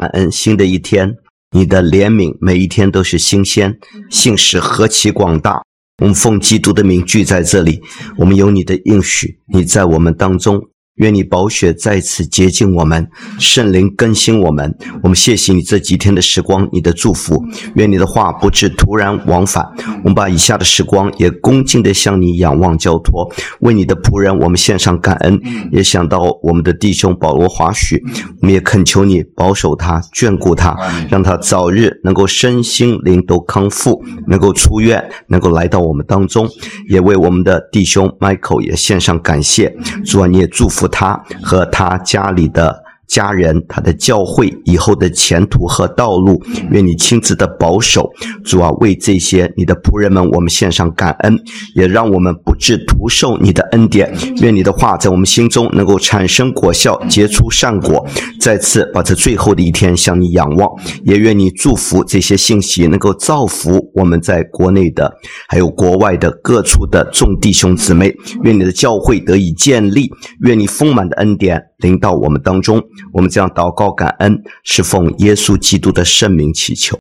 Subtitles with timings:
[0.00, 1.14] 感恩新的一天，
[1.50, 3.78] 你的怜悯每一天都是新鲜，
[4.08, 5.62] 信使何其广大。
[5.98, 7.82] 我们奉基督的名聚在这里，
[8.16, 10.69] 我们有你的应许，你在我们当中。
[11.00, 13.08] 愿你宝血再次洁净我们，
[13.38, 14.76] 圣灵更新我们。
[15.02, 17.42] 我们谢谢你这几天的时光，你的祝福。
[17.74, 19.64] 愿你的话不致突然往返。
[20.04, 23.26] 我们把以下的时光也恭敬地向你仰望交托，
[23.60, 25.40] 为你的仆人我们献上感恩，
[25.72, 27.96] 也想到我们的弟兄保罗华许，
[28.42, 30.76] 我们也恳求你保守他、眷顾他，
[31.08, 36.46] 让他早日能够身心灵都康复，能够出院，能够来到我们当中。
[36.90, 39.74] 也为我们的弟兄 Michael 也献上感谢。
[40.04, 40.89] 主啊，你也祝福。
[40.90, 42.89] 他和他家里的。
[43.10, 48.08] 家人，他的教会以后的前途和道路，愿你亲自的保守。
[48.44, 51.36] 主啊，为这些你的仆人们，我们献上感恩，
[51.74, 54.14] 也让我们不致徒受你的恩典。
[54.40, 58.06] 愿你的话在我们心中能够产生果效，结出善果。
[58.38, 60.70] 再次把这最后的一天向你仰望，
[61.02, 65.12] 也愿你祝福这些信息能够造福我们在国内的，
[65.48, 68.14] 还有国外的各处的众弟兄姊妹。
[68.44, 70.08] 愿你的教会得以建立，
[70.42, 72.82] 愿你丰满的恩典临到我们当中。
[73.12, 76.98] 我们这样祷告感恩，是奉耶稣基督的圣名祈求。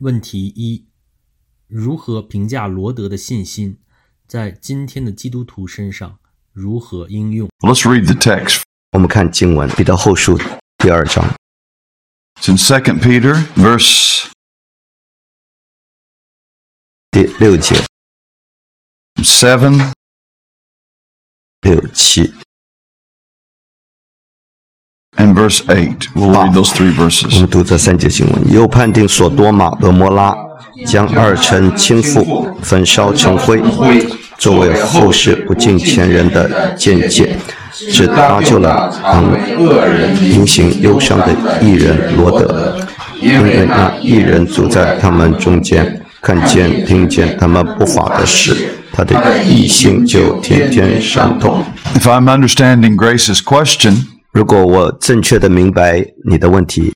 [0.00, 0.86] 问题一：
[1.66, 3.78] 如何评价罗德的信心，
[4.26, 6.18] 在今天的基督徒身上
[6.52, 8.62] 如何应用？Let's read the text.
[8.92, 10.38] 我们看经文，彼得后书
[10.78, 11.24] 第二章。
[12.40, 14.26] It's in Second Peter, verse
[17.10, 17.74] 第六节。
[19.22, 19.92] Seven.
[21.62, 22.34] 六七。
[25.24, 26.14] and verse 8.
[26.14, 27.34] We'll read those three verses.
[27.34, 28.52] 我们读这三节经文。
[28.52, 30.34] 又判定索多玛和摩拉，
[30.86, 33.60] 将二城倾覆，焚烧成灰，
[34.36, 37.36] 作为后世不敬前人的见解，
[37.72, 39.24] 只搭救了昂
[39.58, 41.28] 恶人、因行忧伤的
[41.62, 42.76] 义人罗得，
[43.20, 48.54] 因为那义人住在他们中间，看见、听见他们不法的事。
[48.96, 51.64] 他的异性就天天伤痛。
[51.96, 54.13] If I'm understanding Grace's question.
[54.34, 56.92] 如果我正确的明白你的问题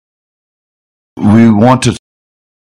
[1.15, 1.93] ，We want to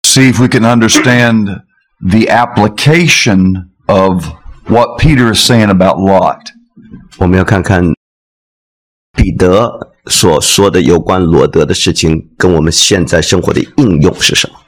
[0.02, 1.64] see if we can understand
[2.00, 4.24] the application of
[4.66, 6.40] what Peter is saying about Lot。
[7.18, 7.84] 我们要看看
[9.12, 14.61] 彼得所说的有关罗得的事情，跟我们现在生活的应用是什么。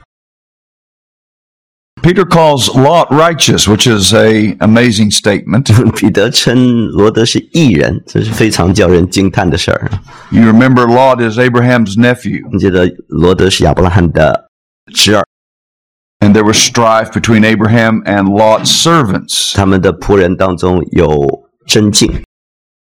[2.05, 5.69] Peter calls Lot righteous, which is a amazing statement.
[10.31, 12.47] You remember Lot is Abraham's nephew.
[12.51, 14.51] 你记得罗得是亚伯拉罕的
[14.93, 15.25] 侄儿。
[16.19, 19.55] And there was strife between Abraham and Lot's servants.
[19.55, 22.21] 他们的仆人当中有争竞。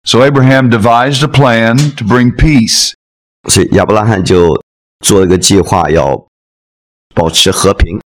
[0.03, 2.95] So Abraham devised a plan to bring peace.
[3.49, 4.61] 所以亚伯拉罕就
[4.99, 6.27] 做一个计划要
[7.15, 8.03] 保持和平。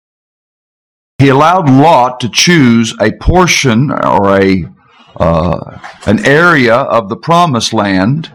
[1.19, 4.65] he allowed Lot to choose a portion or a
[5.17, 8.33] uh, an area of the promised land,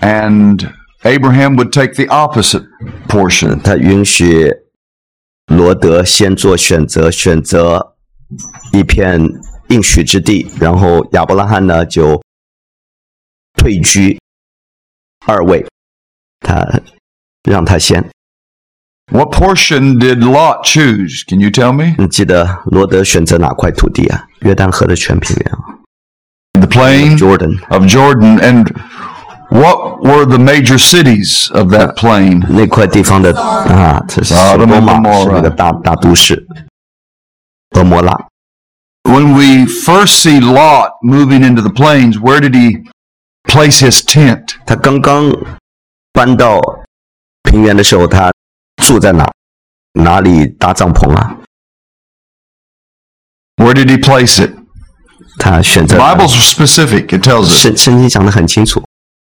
[0.00, 0.72] and
[1.04, 2.64] Abraham would take the opposite
[3.08, 3.60] portion.
[3.60, 4.52] 他允许
[5.46, 7.96] 罗得先做选择，选择
[8.72, 9.20] 一片
[9.68, 12.22] 应许之地，然后亚伯拉罕呢就
[13.54, 14.18] 退居
[15.26, 15.66] 二位，
[16.40, 16.64] 他
[17.42, 18.08] 让他先。
[19.10, 21.24] what portion did Lot choose?
[21.26, 21.94] Can you tell me?
[21.98, 24.24] 你记得罗得选择哪块土地啊？
[24.40, 25.58] 约旦河的全平原啊。
[26.58, 28.74] The plain Jordan of Jordan, and
[29.50, 32.46] what were the major cities of that plain?
[32.48, 36.46] 那块地方的啊，这是罗马是那个大大都市，
[37.76, 38.12] 俄摩拉。
[39.04, 42.82] When we first see Lot moving into the plains, where did he
[43.44, 44.56] place his tent?
[44.66, 45.30] 他刚刚
[46.12, 46.60] 搬到
[47.44, 48.32] 平原的时候，他
[48.86, 49.28] 住在哪？
[49.94, 51.38] 哪里搭帐篷啊
[53.56, 54.52] ？Where did he place it?
[55.38, 57.06] 他选择 Bible's specific.
[57.08, 58.84] It tells us 圣圣经讲的很清楚，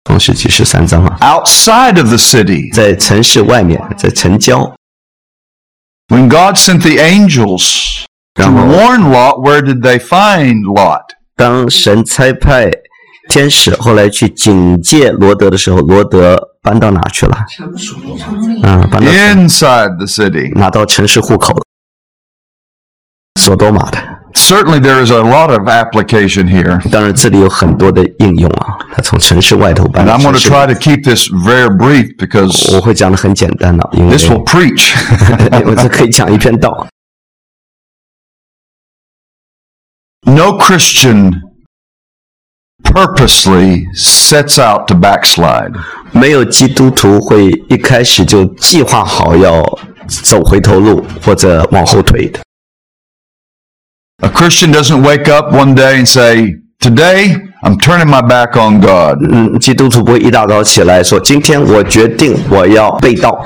[0.06, 2.74] 创世纪十三章啊，outside of the city.
[2.74, 4.76] 在城市外面，在城郊
[6.08, 8.06] ，When God sent the angels
[8.36, 11.16] to warn Lot, where did they find Lot?
[11.36, 12.72] 当神差派
[13.30, 17.38] 天使后来去警戒罗德的时候，罗德搬到哪去了？
[18.64, 20.58] 嗯，搬到 Inside the city.
[20.58, 21.64] 拿到城市户口了，
[23.40, 23.98] 索多玛的。
[24.34, 26.80] Certainly, there is a lot of application here.
[26.92, 28.78] 当然，这里有很多的应用啊。
[28.94, 34.94] 他从城市外头搬 I'm 城 going to keep this very brief because 我会讲的很简单的，因为 this will preach.
[35.66, 36.88] 我这可以讲一篇道。
[40.22, 41.32] no Christian
[42.94, 45.74] purposely sets out to backslide.
[46.12, 49.64] 没有基督徒会一开始就计划好要
[50.08, 52.40] 走回头路或者往后退的。
[54.24, 59.20] A Christian doesn't wake up one day and say, "Today I'm turning my back on God."
[59.32, 63.46] 嗯，基督徒不会一大早起来说，今天我决定我要背道。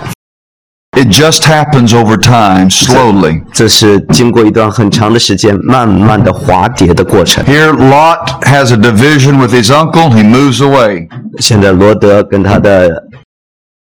[0.93, 3.41] it just happens over time, slowly.
[3.53, 7.43] 这是经过一段很长的时间，慢慢的滑跌的过程。
[7.45, 10.11] Here, Lot has a division with his uncle.
[10.11, 11.07] He moves away.
[11.39, 13.03] 现在罗得跟他的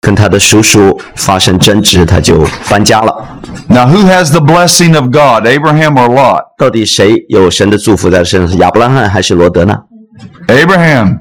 [0.00, 3.14] 跟他的叔叔发生争执，他就搬家了。
[3.68, 6.42] Now, who has the blessing of God, Abraham or Lot?
[6.58, 8.58] 到底谁有神的祝福在身上？
[8.58, 9.74] 亚伯拉罕还是罗得呢
[10.48, 11.18] ？Abraham.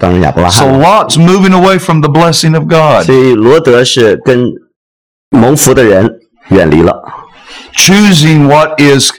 [0.50, 3.06] So Lot's moving away from the blessing of God.
[3.06, 4.46] 所以罗德是跟
[5.33, 6.09] 蒙福的人
[6.49, 7.03] 远离了，
[7.77, 9.11] choosing what is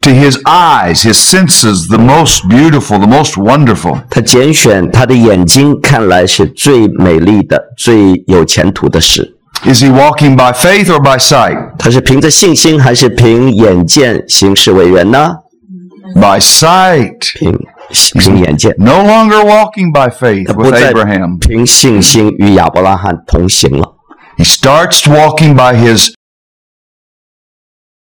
[0.00, 3.98] to his eyes, his senses, the most beautiful, the most wonderful.
[4.10, 9.36] 他拣选他的眼睛看来是最美丽的、最有前途的事。
[9.64, 11.56] Is he walking by faith or by sight?
[11.78, 15.36] 他是凭着信心还是凭眼见行事为人呢？
[16.16, 17.32] By sight.
[17.40, 17.58] 凭
[18.20, 21.38] 凭眼见， No longer walking by faith 他不 with 再 Abraham.
[21.38, 23.94] 凭信心与亚伯拉罕同行了。
[24.38, 26.12] He starts walking by his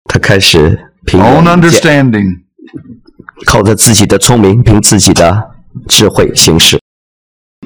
[0.05, 2.43] 他开始凭 own 眼见， understanding.
[3.47, 5.51] 靠着自己的聪明，凭自己的
[5.89, 6.79] 智慧行事。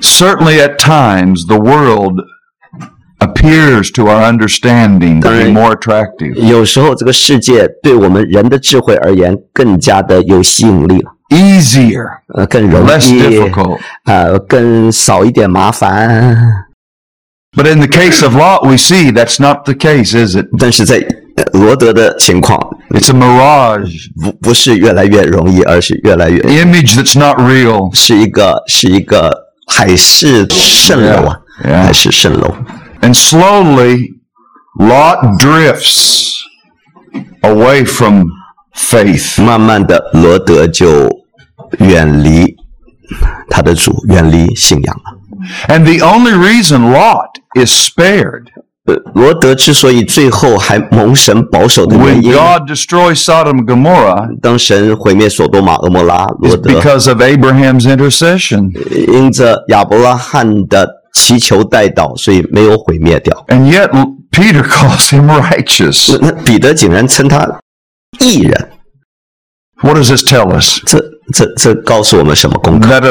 [0.00, 2.20] Certainly, at times, the world
[3.18, 5.52] appears to our understanding to be Right.
[5.52, 13.78] more attractive, 有时候，这个世界对我们人的智慧而言，更加的有吸引力了， easier, 呃，更容 less 易， difficult.
[14.04, 16.66] 呃，更少一点麻烦。
[17.53, 20.47] But in the case of Lot, we see that's not the case, is it?
[20.57, 21.05] 但是在
[21.51, 22.57] 罗得的情况
[22.91, 23.91] ，It's a mirage，
[24.23, 29.29] 不不是越来越容易，而是越来越 image that's not real，是一个是一个
[29.67, 31.83] 海市蜃楼啊，yeah, yeah.
[31.83, 32.55] 海市蜃楼。
[33.01, 34.13] And slowly,
[34.79, 36.37] Lot drifts
[37.41, 38.27] away from
[38.73, 39.43] faith。
[39.43, 41.09] 慢慢的，罗得就
[41.79, 42.55] 远离
[43.49, 45.20] 他的主，远离信仰了。
[45.68, 48.46] And the only reason Lot is spared
[48.86, 58.70] 呃，罗德之所以最后还蒙神保守的原 when 因， God destroys Sodom and Gomorrah 当神毁灭所多玛、俄摩拉， is 罗德 because of Abraham's intercession.
[59.12, 63.44] 因着亚伯拉罕的祈求代祷，所以没有毁灭掉。
[63.48, 63.90] And yet,
[64.30, 66.16] Peter calls him righteous.
[66.20, 67.58] 那那彼得竟然称他
[68.20, 68.68] 义人，
[69.82, 70.80] What does this tell us?
[70.86, 72.88] 这 这这告诉我们什么功课？
[72.88, 73.04] That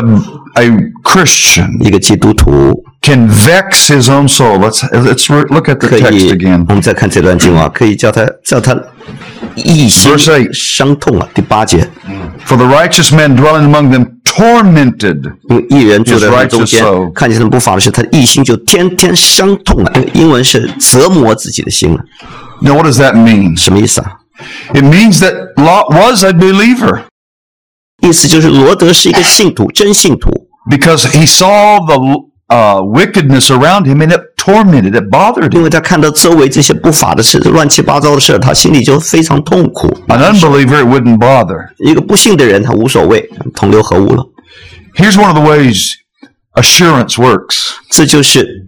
[0.56, 0.70] a, a
[1.04, 4.58] Christian 一个基督徒 can vex his own soul.
[4.60, 8.76] Let's let's re- look at the 可 text 以 again.，我们再看这段经啊，可以叫他叫他
[9.56, 11.28] 义心 Verse eight 伤痛啊。
[11.34, 11.88] 第八节，
[12.48, 15.32] For the righteous man dwelling among them tormented.
[15.50, 19.92] 因为义人住在他们中 His 间 righteous soul，看见他们不法的事，他的义心就天天伤痛啊。
[19.94, 22.00] 那个英文是折磨自己的心啊，
[22.62, 23.60] Now, what does that mean?
[23.60, 24.14] 什么意思啊？
[24.74, 27.02] It means that Lot was a believer
[28.01, 30.31] 意思就是罗得是一个信徒，真信徒。
[30.71, 31.97] Because he saw the
[32.49, 35.57] uh, wickedness around him and it tormented, it bothered him.
[35.57, 39.89] 因为他看到周围这些不法的事、乱七八糟的事，他心里就非常痛苦。
[40.09, 41.69] An unbeliever it wouldn't bother.
[41.79, 44.25] 一个不信的人，他无所谓，同流合污了。
[44.97, 45.93] Here's one of the ways
[46.55, 47.71] assurance works.
[47.91, 48.67] 这就是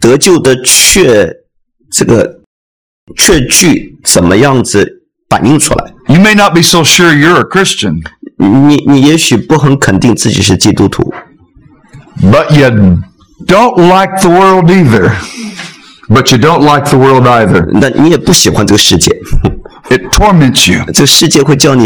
[0.00, 1.32] 得救的确
[1.90, 2.40] 这个
[3.16, 5.92] 确据怎么样子反映出来。
[6.08, 8.02] You may not be so sure you're a Christian.
[8.41, 11.13] 你你也许不很肯定自己是基督徒，
[12.21, 12.69] but you
[13.45, 15.11] don't like the world either.
[16.09, 17.67] But you don't like the world either.
[17.73, 19.11] 那你也不喜欢这个世界，
[19.89, 20.85] It torments you.
[20.93, 21.85] 这个世界会叫你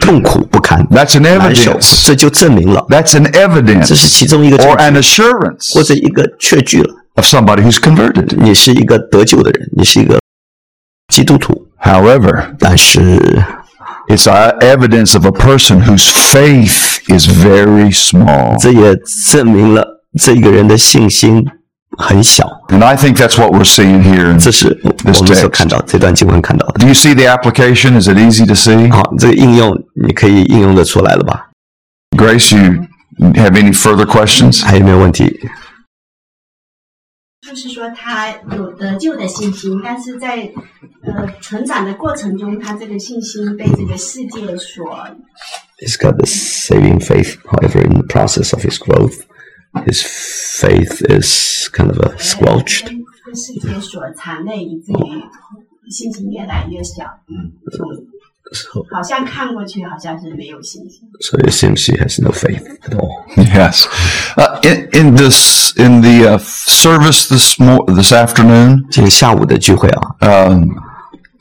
[0.00, 2.06] 痛苦不堪、 That's an 难受， evidence.
[2.08, 6.92] 这就证明了， That's an 这 evidence 是其中一个 or 证 an 据 assurance 或者一个确据了。
[7.14, 8.34] of somebody who's converted.
[8.36, 10.18] 你是一个得救的人，你是一个
[11.14, 13.44] 基督徒， However, 但是
[14.08, 18.56] it's a evidence of a person whose faith is very small.
[18.58, 18.96] 这也
[19.30, 19.86] 证明了
[20.18, 21.44] 这个人的信心
[21.98, 22.44] 很小。
[22.68, 24.32] And I think that's what we're seeing here.
[24.32, 25.50] in- 这是我 This 们所 text.
[25.50, 26.74] 看到这段经文看到的。
[26.80, 28.00] Do you see the application?
[28.00, 28.90] Is it easy to see?
[28.92, 29.76] 好，这个应用
[30.06, 31.48] 你可以应用的出来了吧？
[32.16, 32.86] Grace, you
[33.34, 34.64] have any further questions?
[34.64, 35.40] 还有没有问题？
[37.47, 40.51] 就是说他有得救的信心，但是在
[41.03, 44.85] 呃成长的过程中，他这个信心被这个世界所
[45.79, 46.33] He's got this
[46.69, 47.37] saving faith.
[47.45, 49.25] However, in the process of his growth,
[49.85, 52.87] his faith is kind of a squelched.
[53.25, 57.05] 被世界所残累，以至于信心越来越小。
[58.54, 61.00] So, 好像看过去好像是没有信心。
[61.20, 63.24] so it seems she has no faith at all.
[63.36, 63.86] Yes.
[64.36, 70.68] Uh, in, in this, in the uh, service this mo- this afternoon, 今天下午的聚会啊， um,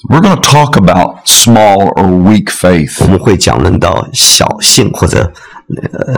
[0.08, 3.04] we're going to talk about small or weak faith.
[3.04, 5.34] 我们会讲论到小信或者
[5.68, 6.14] 呃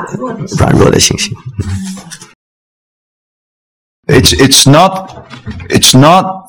[0.59, 1.33] 软弱的信心。
[4.05, 5.09] It's it's not
[5.69, 6.46] it's not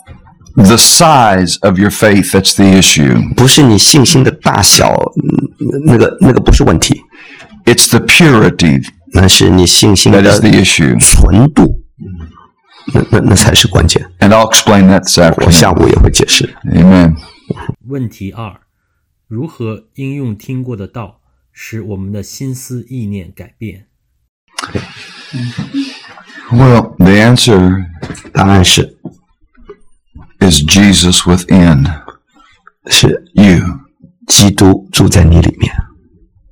[0.68, 3.34] the size of your faith that's the issue.
[3.36, 7.02] 不是你信心的大小，嗯那个那个不是问题
[7.66, 11.00] ，It's the purity 那是你信心 that 的 is the issue.
[11.00, 11.84] 纯度，
[12.94, 14.06] 那那那才是关键。
[14.20, 15.52] And I'll explain that this 我 afternoon.
[15.52, 16.54] 下午也会解释。
[16.66, 17.16] Amen.
[17.88, 18.60] 问题二：
[19.28, 23.88] 如何应用听过的道，使我们的心思意念改变
[26.52, 27.86] ？Well, the answer
[28.34, 28.99] 答案是
[30.41, 31.87] is Jesus within
[32.87, 33.81] 是 you.
[34.27, 35.71] 基督住在你里面，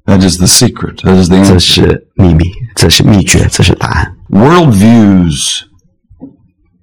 [0.04, 0.96] That is the secret.
[0.96, 1.58] That is the 这 answer.
[1.58, 4.14] 是秘密，这是秘诀，这是答案。
[4.28, 5.62] Worldviews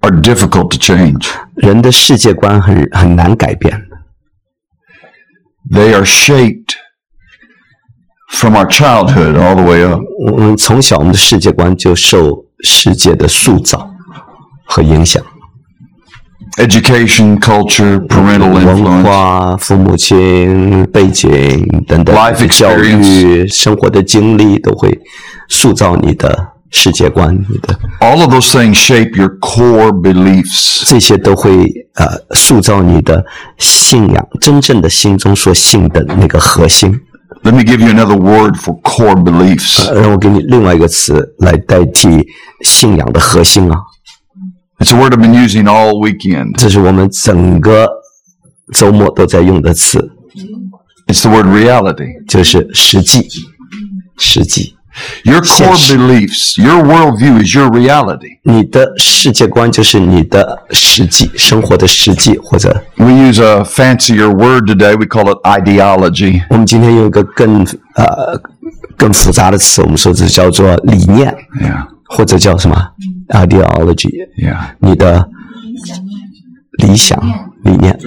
[0.00, 1.28] are difficult to change.
[1.54, 3.86] 人的世界观很很难改变，
[5.70, 6.74] They are shaped
[8.28, 10.00] from our childhood all the way up.
[10.26, 13.94] 我们从小我们的世界观就受世界的塑造
[14.64, 15.22] 和影响，
[16.57, 19.03] Education, culture, parental 文 influence.
[19.03, 21.29] 化、父母亲背景
[21.85, 24.97] 等等 Life 教育、生活的经历都会
[25.49, 30.89] 塑造你的世界观，你的 All of those things shape your core beliefs.
[30.89, 33.25] 这些都会呃塑造你的
[33.57, 36.97] 信仰，真正的心中所信的那个核心。
[37.43, 39.89] Let me give you another word for core beliefs.
[39.89, 42.25] 呃让我给你另外一个词来代替
[42.61, 43.75] 信仰的核心啊，
[44.79, 46.57] It's a word I've been using all weekend.
[46.57, 47.87] 这是我们整个
[48.73, 50.11] 周末都在用的词
[51.07, 52.25] ，It's the word reality.
[52.27, 53.27] 就是实际，
[54.17, 54.73] 实际。
[55.23, 55.91] Your core Yes.
[55.91, 58.39] beliefs, your worldview is your reality.
[58.43, 64.95] 你的世界观就是你的实际生活的实际，或者 We use a fancier word today.
[64.97, 66.43] We call it ideology.
[66.49, 67.65] 我们今天用一个更
[67.95, 68.39] 呃
[68.97, 71.87] 更复杂的词，我们说这叫做理念，Yeah.
[72.05, 72.75] 或者叫什么
[73.28, 74.70] ideology， Yeah.
[74.80, 75.28] 你的
[76.78, 77.18] 理想
[77.64, 77.98] 理念。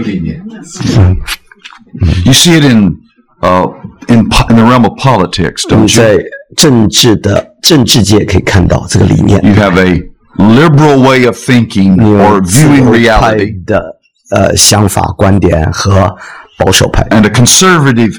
[2.25, 2.97] You see it in
[3.41, 3.71] uh,
[4.07, 5.87] in po- in the realm of politics, 你 don't you?
[5.87, 6.23] 在
[6.55, 13.97] 政治的政治界可以看到这个理念， You have a liberal way of thinking 你 or 有自 viewing 由派 reality, 的
[14.31, 16.15] 呃想法观点和
[16.57, 18.15] 保守派， and a conservative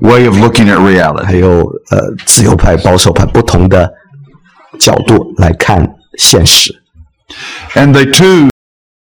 [0.00, 1.38] way of looking at 还 reality.
[1.38, 1.60] 有
[1.90, 3.90] 呃自由派、保守派不同的
[4.80, 6.82] 角度来看现实。
[7.74, 8.48] And they two,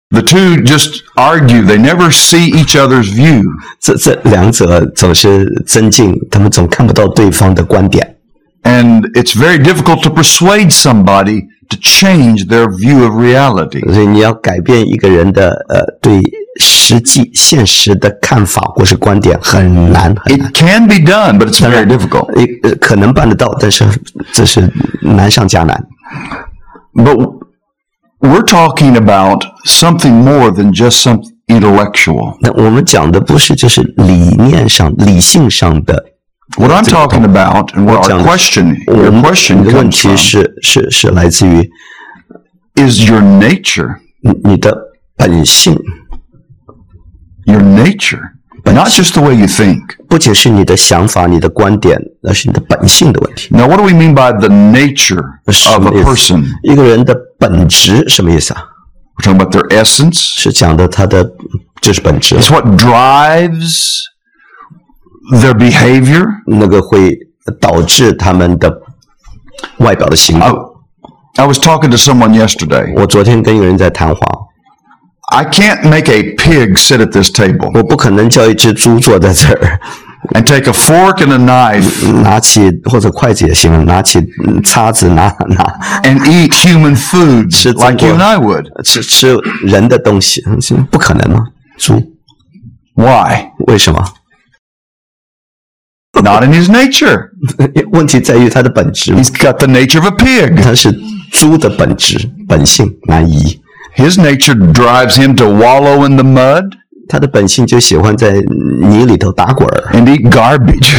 [0.10, 1.64] the two just argue.
[1.64, 3.44] They never see each other's view.
[3.80, 8.18] 这这两者总是增进，他们总看不到对方的观点，
[8.64, 13.82] And it's very difficult to persuade somebody to change their view of reality.
[13.94, 16.20] 所以你要改变一个人的呃对
[16.63, 20.51] 实际现实的看法或是观点很难很难。
[20.51, 22.29] It can be done, but it's very difficult.
[22.79, 23.85] 可能办得到，但是
[24.33, 25.87] 这是难上加难。
[26.95, 27.17] But
[28.21, 32.37] we're talking about something more than just some intellectual.
[32.41, 36.05] 那我们讲的不是就是理念上、理性上的
[36.57, 41.71] ，What I'm talking about and what 的 question, 我 your 们的问题是是是来自于
[42.77, 43.97] is your nature.
[44.21, 44.77] 你你的
[45.17, 45.77] 本性，
[47.46, 48.34] Your nature.
[48.66, 49.80] Not just the way you think.
[50.10, 53.48] 不仅是你的想法、你的观点，而是你的本性的问题。
[53.52, 56.44] Now, what do we mean by the nature 什 of 么 a 意思 person?
[56.64, 58.64] 一个人的本质什么意思啊？
[59.16, 60.20] We're talking about their essence.
[60.20, 61.32] 是讲的他的
[61.82, 64.02] 就是本质， It's what drives
[65.32, 66.26] their behavior.
[66.46, 67.18] 那个会
[67.62, 68.82] 导致他们的
[69.78, 70.50] 外表的行动。
[71.38, 72.94] I was talking to someone yesterday.
[73.00, 74.20] 我昨天跟一个人在谈话，
[75.32, 79.80] I can't make a pig sit at this table 我不可能叫一只猪坐在这儿，
[80.34, 85.64] and take a fork and a knife 拿起或者筷子也行，拿起嗯叉子拿拿
[86.04, 88.68] and eat human food 是 like you and I would.
[88.84, 91.48] 吃吃人的东西，是不可能吗？
[91.78, 92.02] 猪
[92.96, 93.50] Why?
[93.68, 94.04] 为什么？
[96.14, 97.30] Not in his nature.
[97.92, 100.64] 问题在于它的本质， He's got the nature of a pig.
[100.64, 100.92] 它是
[101.32, 103.62] 猪的本质本性难移，
[103.96, 106.74] His nature drives him to wallow in the mud
[107.10, 108.34] 它的本性就喜欢在
[108.82, 110.92] 泥里头打滚儿， and eat garbage.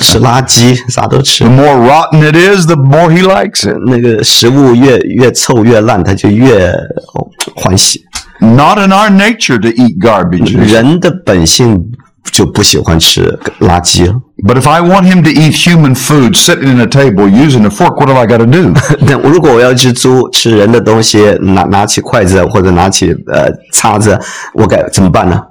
[0.00, 3.76] 吃垃圾，啥都吃 the。more rotten it is, the more he likes it.
[3.86, 6.68] 那个食物越越臭越烂，他就越
[7.14, 8.04] 哦欢喜。
[8.38, 10.56] Not in our nature to eat garbage.
[10.56, 11.90] 人的本性
[12.31, 14.13] 就不喜欢吃垃圾了。
[14.45, 17.95] But if I want him to eat human food sitting in a table using a fork,
[17.95, 18.73] what do I got to do?
[19.07, 24.19] 但如果我要吃猪吃人的东西，拿拿起筷子或者拿起呃叉子，
[24.53, 25.41] 我该怎么办呢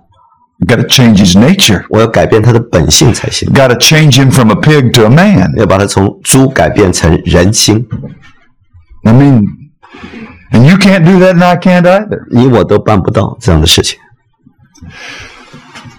[0.66, 1.84] ？got to change his nature.
[1.88, 5.52] 我要改变他的本性才行，Got to change him from a pig to a man.
[5.56, 7.86] 要把他从猪改变成人心。
[9.04, 9.44] I mean,
[10.52, 12.26] and you can't do that, and I can't either.
[12.30, 13.98] 你我都办不到这样的事情。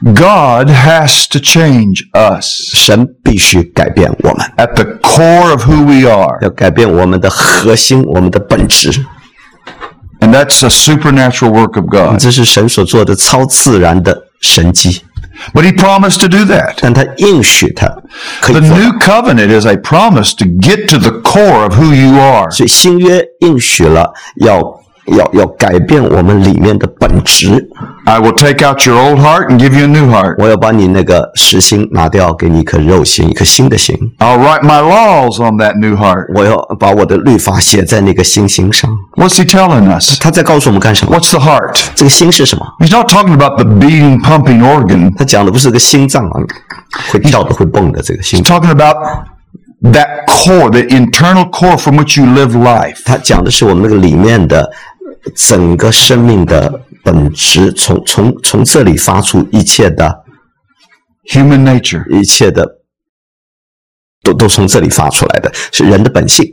[0.02, 6.38] God has to change us 神必须改变我们， at the core of who we are.
[6.42, 8.90] 要改变我们的核心，我们的本质。
[10.20, 12.18] And that's a supernatural work of God.
[12.18, 15.02] 这是神所做的超自然的神迹，
[15.54, 16.74] But he promised to do that.
[16.80, 17.86] 但他应许他
[18.40, 18.76] 可以 The 做到。
[18.76, 22.50] new covenant is a promise to get to the core of who you are.
[22.50, 24.60] 所以新约应许了要
[25.05, 27.69] 要要改变我们里面的本质。
[28.05, 30.35] I will take out your old heart and give you a new heart.
[30.37, 33.97] 我要把你那个实心拿掉，给你一颗肉心，一颗新的心。
[34.19, 36.25] I'll write my laws on that new heart.
[36.35, 38.89] 我要把我的律法写在那个心心上。
[39.15, 40.19] What's he telling us?
[40.19, 41.77] 他在告诉我们干什么？What's the heart?
[41.95, 45.13] 这个心是什么？He's not talking about the beating, pumping organ.
[45.17, 46.41] 他讲的不是个心脏啊，
[47.11, 48.47] 会跳的、会蹦的这个心 He's。
[48.47, 48.97] talking about
[49.83, 52.97] that core, the internal core from which you live life.
[53.05, 54.69] 他讲的是我们那个里面的
[55.35, 60.23] 整个生命的本质，从从从这里发出一切的
[61.31, 62.05] Human nature.
[62.09, 62.79] 一切的，
[64.21, 66.45] 都都从这里发出来的，是人的本性。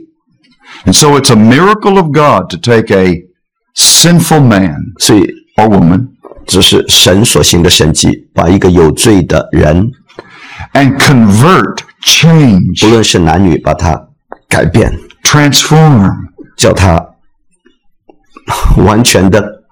[0.85, 3.27] And so it's a miracle of God to take a
[3.75, 5.21] sinful man 所以
[5.57, 6.07] or woman
[6.45, 9.91] 这是神所行的神迹，把一个有罪的人
[10.73, 14.07] ，and convert, change, 论是男女，把他
[14.47, 16.09] 改变，transform.
[16.57, 17.03] 叫他
[18.84, 19.62] 完全的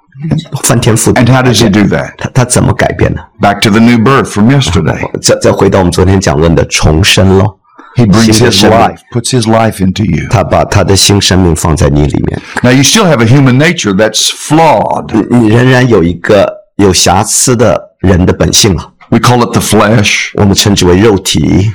[0.62, 2.12] 翻天覆地 And。how does he do that?
[2.19, 3.21] 他他怎么改变呢？
[3.40, 4.99] Back to the new birth from yesterday.
[5.21, 7.59] 再再回到我们昨天讲论的重生咯。
[7.97, 10.26] He brings 新的 his 生命 life, puts his life into you.
[10.28, 15.13] 他把他的新生命放在你里面， Now you still have a human nature that's flawed.
[15.30, 20.30] 你仍然有一个有瑕疵的人的本性了， We call it the flesh.
[20.34, 21.71] 我们称之为肉体。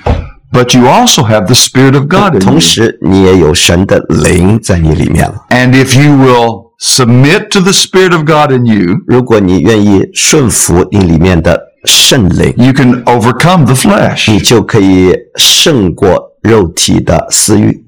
[0.51, 2.59] But you also have the Spirit of God in 同 you.
[2.59, 5.45] 时，你也有神的灵在你里面了。
[5.51, 13.03] And if you will submit to the Spirit of God in you, 如果你愿意顺服你里面的圣灵， you can
[13.05, 14.43] overcome the 你 flesh.
[14.43, 17.85] 就可以胜过肉体的私欲。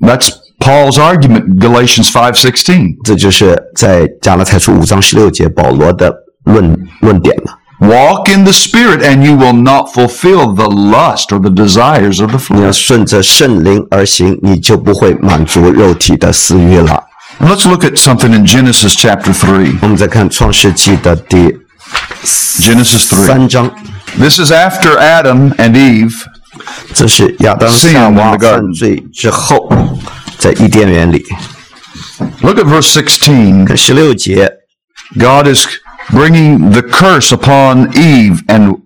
[0.00, 2.96] That's Paul's argument, Galatians 5:16.
[3.04, 6.14] 这就是在加拉太书五章十六节保罗的
[6.44, 7.56] 论论点了。
[7.80, 12.30] Walk in the Spirit, and you will not fulfill the lust or the desires of
[12.30, 12.72] the 你要 flesh.
[12.72, 17.02] 顺着圣灵而行，你就不会满足肉体的私欲了。
[17.38, 19.78] Let's look at something in Genesis chapter 3.
[19.82, 21.58] 我们再看创世纪的第
[22.24, 23.26] Genesis 3.
[23.26, 23.70] 三章，
[24.18, 26.14] This is after Adam and Eve
[26.92, 29.68] 这是亚当 Sin 夏 in 娃 the garden 犯罪之后，
[30.38, 31.24] 在伊甸园里，
[32.42, 33.64] Look at verse 16.
[33.64, 34.50] 看十六节，
[35.18, 35.66] God is
[36.10, 38.80] bringing the curse upon Eve and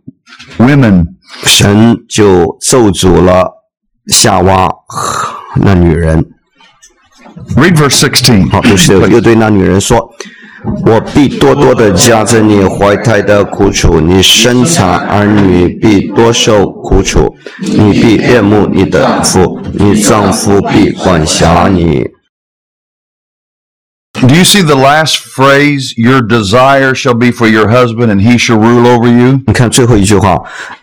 [0.59, 1.07] women.
[1.45, 3.65] 神就咒诅了
[4.07, 6.25] 夏娃和那女人。
[7.60, 8.50] Read verse 16.
[8.50, 10.10] 好，六十六又对那女人说
[10.86, 22.08] ：“我必多多的加增你怀胎的苦楚，你生产儿女必多受苦楚，你必恋慕你的丈夫，你丈夫必管辖你。
[24.21, 25.93] Do you see the last phrase?
[25.97, 29.41] Your desire shall be for your husband, and he shall rule over you.
[29.47, 30.41] 你看最后一句话，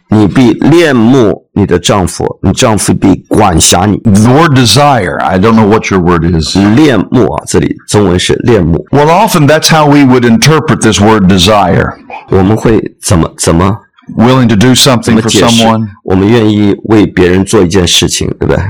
[0.10, 3.98] 你必恋慕你的丈夫，你丈夫必管辖你。
[4.04, 6.56] The word desire, I don't know what your word is.
[6.76, 11.94] 恋慕啊，这里中文是恋慕， Well, often that's how we would interpret this word desire.
[12.30, 13.78] 我们会怎么怎么
[14.18, 15.88] Willing to do 怎 something 么 for 解释 someone.？
[16.04, 18.62] 我们愿意为别人做一件事情，对不对？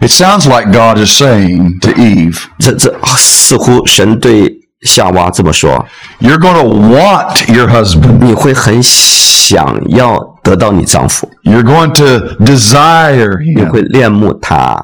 [0.00, 5.86] It sounds like God is saying to Eve, 这这似乎神对夏娃这么说：
[6.20, 8.18] You're going to want your husband.
[8.20, 13.70] 你会很想要得到你丈夫， You're going to desire 你 him.
[13.70, 14.78] 会恋慕他，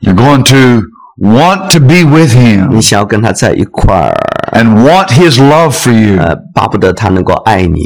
[0.00, 0.86] You're going to
[1.18, 4.16] want to be with 你 him 想要跟他在一块儿，
[4.52, 6.18] and want his love for you.
[6.20, 7.82] 呃，巴不得他能够爱你。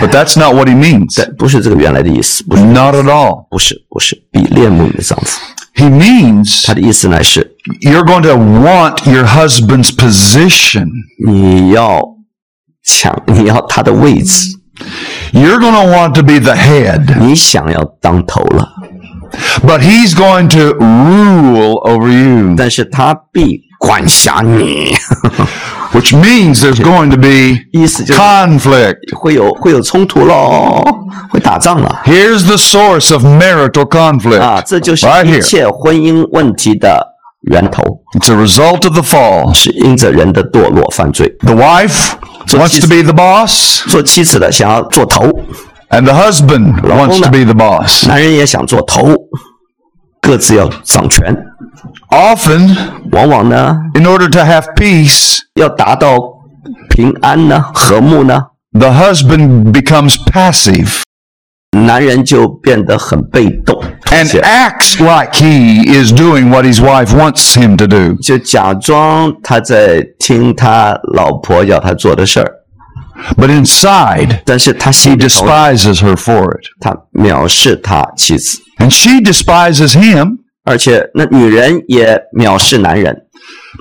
[0.00, 1.14] But that's not what he means.
[1.16, 3.46] 但不是这个原来的意思，不是， Not at all.
[3.50, 5.40] 不是，不是，比恋慕你的丈夫。
[5.74, 10.88] He means 他的意思乃是 you're going to want your husband's position.
[11.26, 12.02] 你要
[12.82, 14.48] 抢，你要他的位置，
[15.32, 18.68] You're going to want to be the head, 你想要当头了，
[19.62, 22.54] but he's going to rule over you.
[22.56, 24.94] 但是他必管辖你。
[25.92, 29.16] which means there's going to be 意思就是 conflict.
[29.16, 30.82] 会有会有冲突喽，
[31.30, 34.40] 会打仗了 Here's the source of marital conflict.
[34.40, 34.62] 啊！
[34.64, 35.42] 这就是 right 一 here.
[35.42, 37.06] 切婚姻问题的
[37.50, 37.82] 源头，
[38.18, 39.52] It's a result of the fall.
[39.54, 41.36] 是因着人的堕落犯罪。
[41.40, 42.12] The wife
[42.48, 45.24] wants to be the boss, 做妻子的想要做头，
[45.90, 48.06] and the husband wants to be the boss.
[48.06, 49.14] 男人也想做头，
[50.20, 51.36] 各自要掌权。
[52.10, 52.76] Often,
[53.12, 56.16] 往往呢， in order to have peace, 要达到
[56.90, 61.00] 平安呢、和睦呢， the husband becomes passive
[61.72, 68.14] 男人就变得很被动，妥 and 协 acts like he is doing what his wife wants him to do.
[68.22, 72.50] 就假装他在听他老婆要他做的事儿，
[73.36, 76.64] But inside, 但是他 he 心里头 despises her for it.
[76.80, 83.23] 他藐视他妻子， And she despises him 而且那女人也藐视男人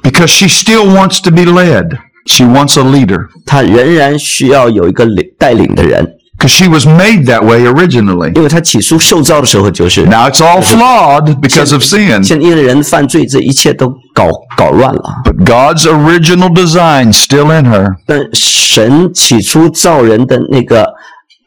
[0.03, 1.99] ，because she still wants to be led.
[2.27, 8.35] She wants a leader 她仍然需要有一个领带领的人，because she was made that way originally.
[8.37, 10.05] 因为她起初受造的时候就是。
[10.05, 12.23] Now it's all flawed because of sin.
[12.23, 15.23] 现在因为人犯罪，这一切都搞搞乱了。
[15.25, 17.95] But God's original design still in her.
[18.07, 20.87] 但神起初造人的那个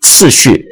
[0.02, 0.66] 次序、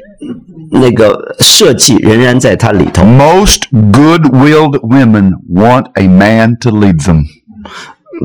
[0.70, 3.04] 那个设计仍然在它里头。
[3.04, 7.24] Most good-willed women want a man to lead them.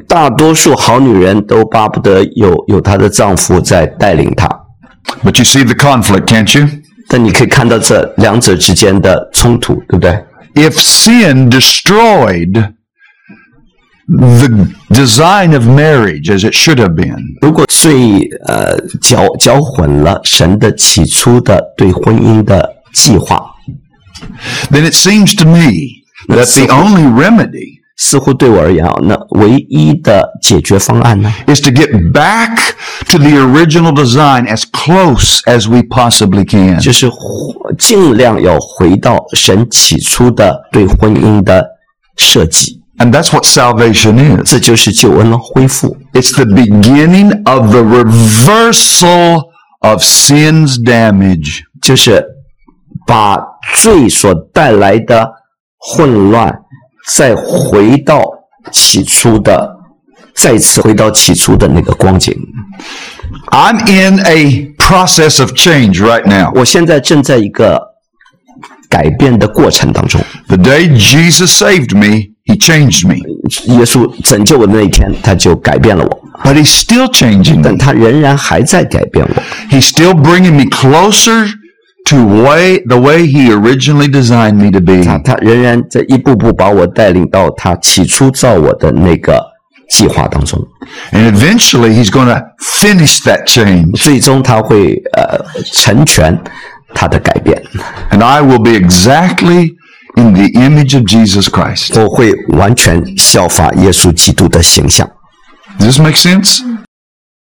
[0.07, 4.47] 大多数好女人都巴不得有有她的丈夫在带领她，
[5.23, 6.67] But you see the conflict, can't you?
[7.09, 10.23] 但你可以看到这两者之间的冲突，对不对？
[10.55, 12.73] If sin destroyed
[14.07, 23.54] the design of marriage as it should have been, 如果罪呃搅搅混了神的起初的对婚姻的计划
[24.70, 32.58] ，then it seems to me that the only remedy 似乎对我而言啊，那唯一的解决方案呢，is to get back
[33.10, 36.78] to the original design as close as we possibly can.
[36.78, 37.10] 就是
[37.78, 41.66] 尽量要回到神起初的对婚姻的
[42.16, 44.51] 设计，And that's what salvation is.
[44.51, 45.97] 这就是救恩的恢复。
[46.13, 51.61] It's the beginning of the reversal of sin's damage.
[51.81, 52.23] 就是
[53.07, 53.37] 把
[53.75, 55.31] 罪所带来的
[55.77, 56.53] 混乱，
[57.07, 58.23] 再回到
[58.71, 59.75] 起初的，
[60.35, 62.35] 再次回到起初的那个光景。
[63.49, 66.51] I'm in a process of change right now.
[66.53, 67.81] 我现在正在一个
[68.89, 70.21] 改变的过程当中。
[70.47, 73.15] The day Jesus saved me, he changed me.
[73.75, 77.77] 耶稣拯救我的那一天，他就改变了我， But he's still changing 但 me.
[77.77, 79.43] 他仍然还在改变我。
[79.69, 81.49] He's still bringing me closer
[82.05, 85.03] to way, the way he originally designed me to be.
[85.03, 89.39] 他他仍然在一步步把我带领到他起初造我的那个
[89.89, 90.59] 计划当中。
[91.11, 93.95] And eventually he's going to finish that change.
[93.97, 95.39] 最终他会呃
[95.71, 96.37] 成全
[96.93, 97.61] 他的改变，
[98.11, 99.75] And I will be exactly
[100.15, 101.99] in the image of Jesus Christ.
[102.01, 105.09] 我会完全效法耶稣基督的形象。
[105.79, 106.59] Does this make sense?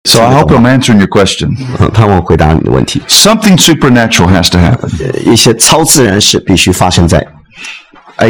[0.04, 1.56] So I hope I'm answering your question.
[1.80, 3.02] 嗯，盼望回答你的问题。
[3.08, 4.90] Something supernatural has to happen.
[5.00, 7.26] 呃一些超自然事必须发生在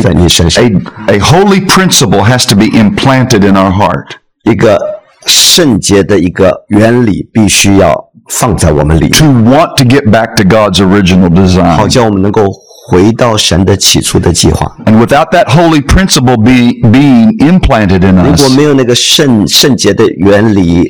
[0.01, 0.67] 在你身上， A,
[1.15, 4.05] a holy principle has to be implanted in our heart.
[4.43, 4.77] 一个
[5.25, 7.95] 圣洁的一个原理必须要
[8.29, 11.29] 放在我们里面， to want to get back to God's original
[11.75, 11.87] 好 design.
[11.89, 12.43] 叫我们能够
[12.88, 14.76] 回到神的起初的计划。
[14.86, 20.84] And without that holy principle being being implanted in us, 如果没有那个圣圣洁的原理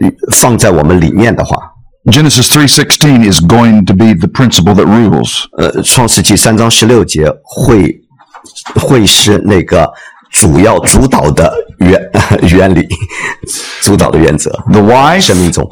[0.00, 1.56] 呃放在我们里面的话
[2.12, 5.44] ，Genesis 3:16 is going to be the principle that rules.
[5.56, 8.02] 呃，创世纪三章十六节会
[8.74, 9.90] 会是那个
[10.30, 11.98] 主要主导的原
[12.50, 12.86] 原理，
[13.80, 14.50] 主导的原则。
[14.70, 15.66] The wife 生命中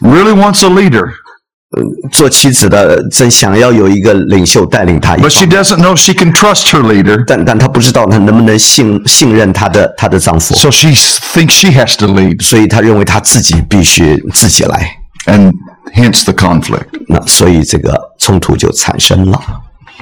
[0.00, 1.08] ，really wants a leader,
[2.11, 11.51] 做妻子的真想要有一个领袖带领她一 but she 方， doesn't know she can trust her leader, 但但她不知道她能不能信信任她的她的丈夫， so she thinks
[11.51, 15.53] she has to lead, 所以她认为她自己必须自己来， and
[15.93, 16.87] hence the conflict.
[17.07, 19.39] 那所以这个冲突就产生了。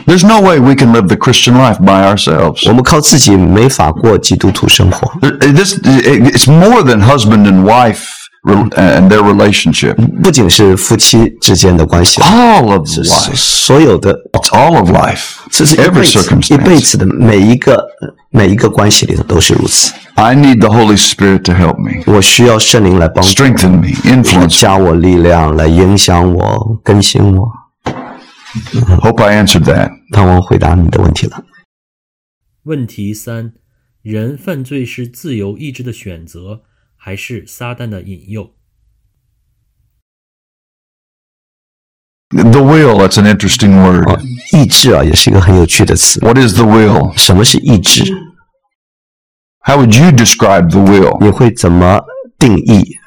[0.06, 2.65] There's no way we can live the Christian life by ourselves.
[2.69, 9.94] 我们靠自己没法过基督徒生活， This it's more than husband and wife rel- and their relationship.
[10.22, 16.55] 不仅是夫妻之间的关系，All of life, 所有的 it's all of life, 这是一 every 辈子一 circumstance.
[16.55, 17.87] 一辈子的每一个
[18.31, 19.92] 每一个关系里头都是如此。
[20.14, 24.61] I need the Holy Spirit to help me, 我需要圣灵来帮助 strengthen me, 我，influence me.
[24.61, 27.48] 加我力量，来影响我，更新我。
[29.00, 29.90] Hope I answered that.
[30.12, 31.44] 盼望回答你的问题了。
[32.64, 33.55] 问题三：
[34.02, 36.61] 人犯罪是自由意志的选择，
[37.02, 38.54] 还是撒旦的引诱？
[42.30, 44.04] The will, that's an interesting word.
[44.10, 44.19] 哦，
[44.52, 46.19] 意志啊，也是一个很有趣的词。
[46.19, 47.17] What is the will?
[47.17, 48.04] 什么是意志？
[49.60, 51.23] How would you describe the will?
[51.23, 52.02] 你会怎么
[52.38, 52.97] 定义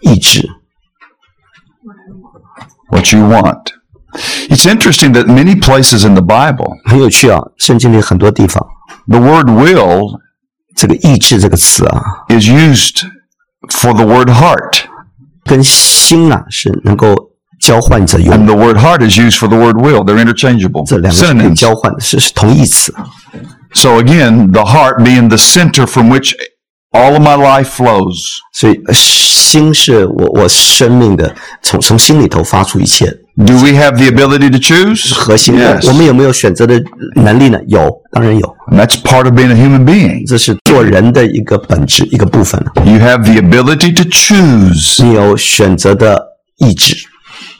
[0.00, 0.48] 意志？
[2.88, 3.74] What you want?
[4.48, 8.66] It's interesting that many places in the Bible, 很有趣啊，圣经里很多地方，
[9.08, 10.18] the word will
[10.76, 13.06] 这个意志这个词啊， is used
[13.70, 14.84] for the word heart,
[15.44, 17.14] 跟心啊是能够
[17.60, 20.04] 交换着用 and 的， the word heart is used for the word will.
[20.04, 21.60] They're interchangeable 这两个是可以 synonyms.
[21.60, 22.94] 交换的，是是同义词。
[23.74, 26.34] So again, the heart being the center from which
[26.90, 28.38] all of my life flows.
[28.52, 35.14] 所以呃心是我我生命的从从心里头发出一切 Do we have the ability to choose?
[35.14, 35.80] 核心的。
[35.80, 35.88] Yes.
[35.88, 36.82] 我们有没有选择的
[37.16, 37.58] 能力呢？
[37.66, 40.28] 有，当然有， And that's part of being a human being.
[40.28, 42.62] 这是做人的一个本质一个部分。
[42.84, 45.02] You have the ability to choose.
[45.02, 46.22] 你有选择的
[46.58, 46.96] 意志，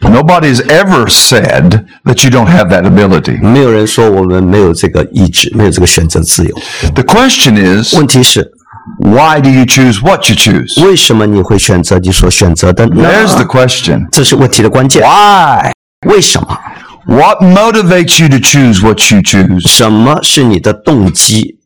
[0.00, 3.40] Nobody has ever said that you don't have that ability.
[3.42, 6.54] 没有人说我们没有这个意志，没有这个选择自由。
[6.94, 8.52] The question is, 问题是，
[8.99, 10.83] why do you choose what you choose?
[10.85, 14.07] 为什么你会选择你所选择的呢？There's the question.
[14.11, 15.03] 这是问题的关键。
[15.03, 15.71] Why?
[16.07, 16.57] 为什么
[17.05, 19.67] ？What motivates you to choose what you choose?
[19.67, 21.57] 什么是你的动机，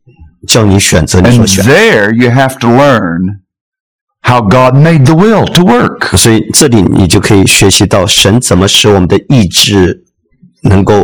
[0.47, 3.39] 叫你选择你所选？there you have to learn
[4.21, 6.15] how God made the will to work.
[6.17, 10.03] 所以这里你就可以学习到神怎么使我们的意志
[10.63, 11.01] 能够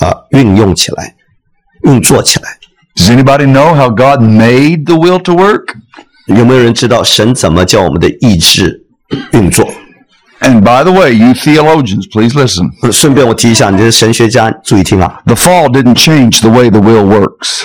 [0.00, 1.14] 啊、呃运用起来、
[1.84, 2.58] 运作起来。
[2.97, 5.75] Does anybody know how God made the will to work?
[6.27, 8.85] 有没有人知道神怎么叫我们的意志
[9.33, 9.67] 运作？
[10.39, 12.69] And by the way, you theologians, please listen.
[12.81, 17.63] 呃顺便我提一下，你这神学家注意听啊， The fall didn't change the way the will works.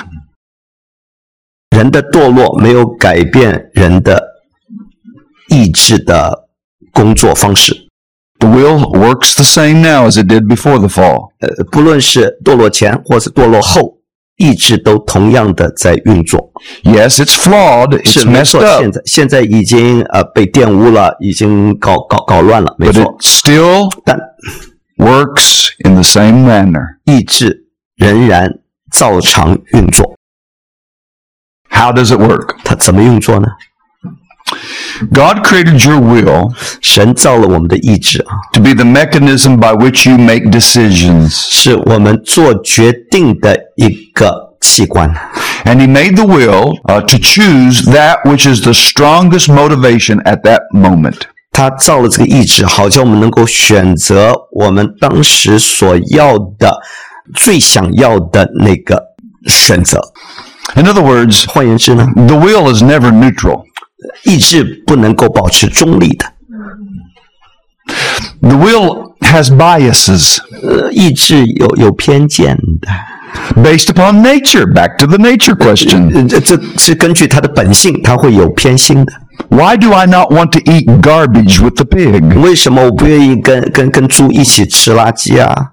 [1.76, 4.22] 人的堕落没有改变人的
[5.48, 6.48] 意志的
[6.92, 7.88] 工作方式。
[8.40, 11.32] The will works the same now as it did before the fall.
[11.40, 13.91] 呃，不论是堕落前或是堕落后，
[14.37, 16.51] 意志都同样的在运作。
[16.83, 17.97] Yes, it's flawed.
[18.01, 23.23] It's 是没错.现在现在已经呃被玷污了，已经搞搞搞乱了，没 But 错 it。
[23.23, 24.19] still 但
[24.97, 26.97] works in the same manner.
[27.05, 28.59] 意志仍然
[28.91, 30.17] 照常运作。
[31.69, 32.57] How does it work?
[32.63, 33.47] 它怎么运作呢？
[35.12, 41.30] God created your will 神造了我们的意志啊， to be the mechanism by which you make decisions.
[41.30, 45.14] 是我们做决定的一个器官。
[45.64, 50.42] And He made the will uh, to choose that which is the strongest motivation at
[50.42, 51.22] that moment.
[51.52, 56.80] 他造了这个意志，好叫我们能够选择我们当时所要的、
[57.34, 59.02] 最想要的那个
[59.46, 60.00] 选择。
[60.76, 63.64] In other words, 换言之呢， the will is never neutral.
[64.24, 66.26] 意志不能够保持中立的，
[68.40, 72.88] The will has biases 呃，意志有有偏见的。
[73.62, 74.64] based upon nature.
[74.66, 76.14] Back to the nature question.
[76.14, 79.12] 呃这这是根据它的本性，它会有偏心的。
[79.50, 82.40] Why do I not want to eat garbage with the pig?
[82.40, 85.72] 为什么我不愿意跟跟跟猪一起吃垃圾啊？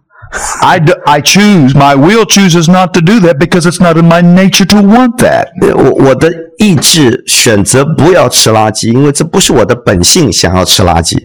[0.62, 4.08] I, d- I choose, my will chooses not to do that because it's not in
[4.08, 5.50] my nature to want that.
[5.62, 11.16] 呃我我的意志选择不要吃垃圾，因为这不是我的本性想要吃垃圾。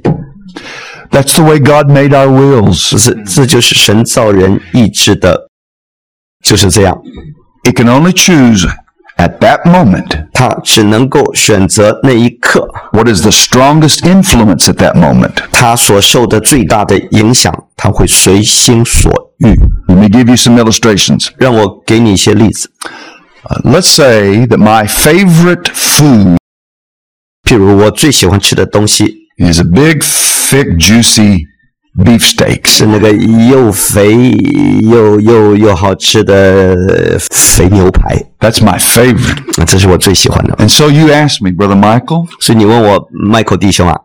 [1.11, 2.91] That's the way God made our wills.
[2.91, 5.49] 这是这就是神造人意志的，
[6.45, 6.97] 就是这样。
[7.65, 8.69] It can only choose
[9.17, 15.35] at that moment 他只能够选择那一刻， what is the strongest influence at that moment.
[15.53, 19.49] 他所受的最大的影响，他会随心所欲。
[19.89, 21.29] Let me give you some illustrations.
[21.37, 22.71] 让我给你一些例子，
[23.43, 26.37] Uh, let's say that my favorite food
[27.43, 31.39] 譬如我最喜欢吃的东西 is a big, thick, juicy
[32.05, 32.61] beef steak.
[32.67, 34.31] 是那个又肥
[34.83, 36.77] 又又又好吃的
[37.31, 39.39] 肥牛排， That's my favorite.
[39.57, 40.55] 那这是我最喜欢的。
[40.57, 43.97] And so you ask me, Brother Michael, 所以你问我，Michael 弟兄啊，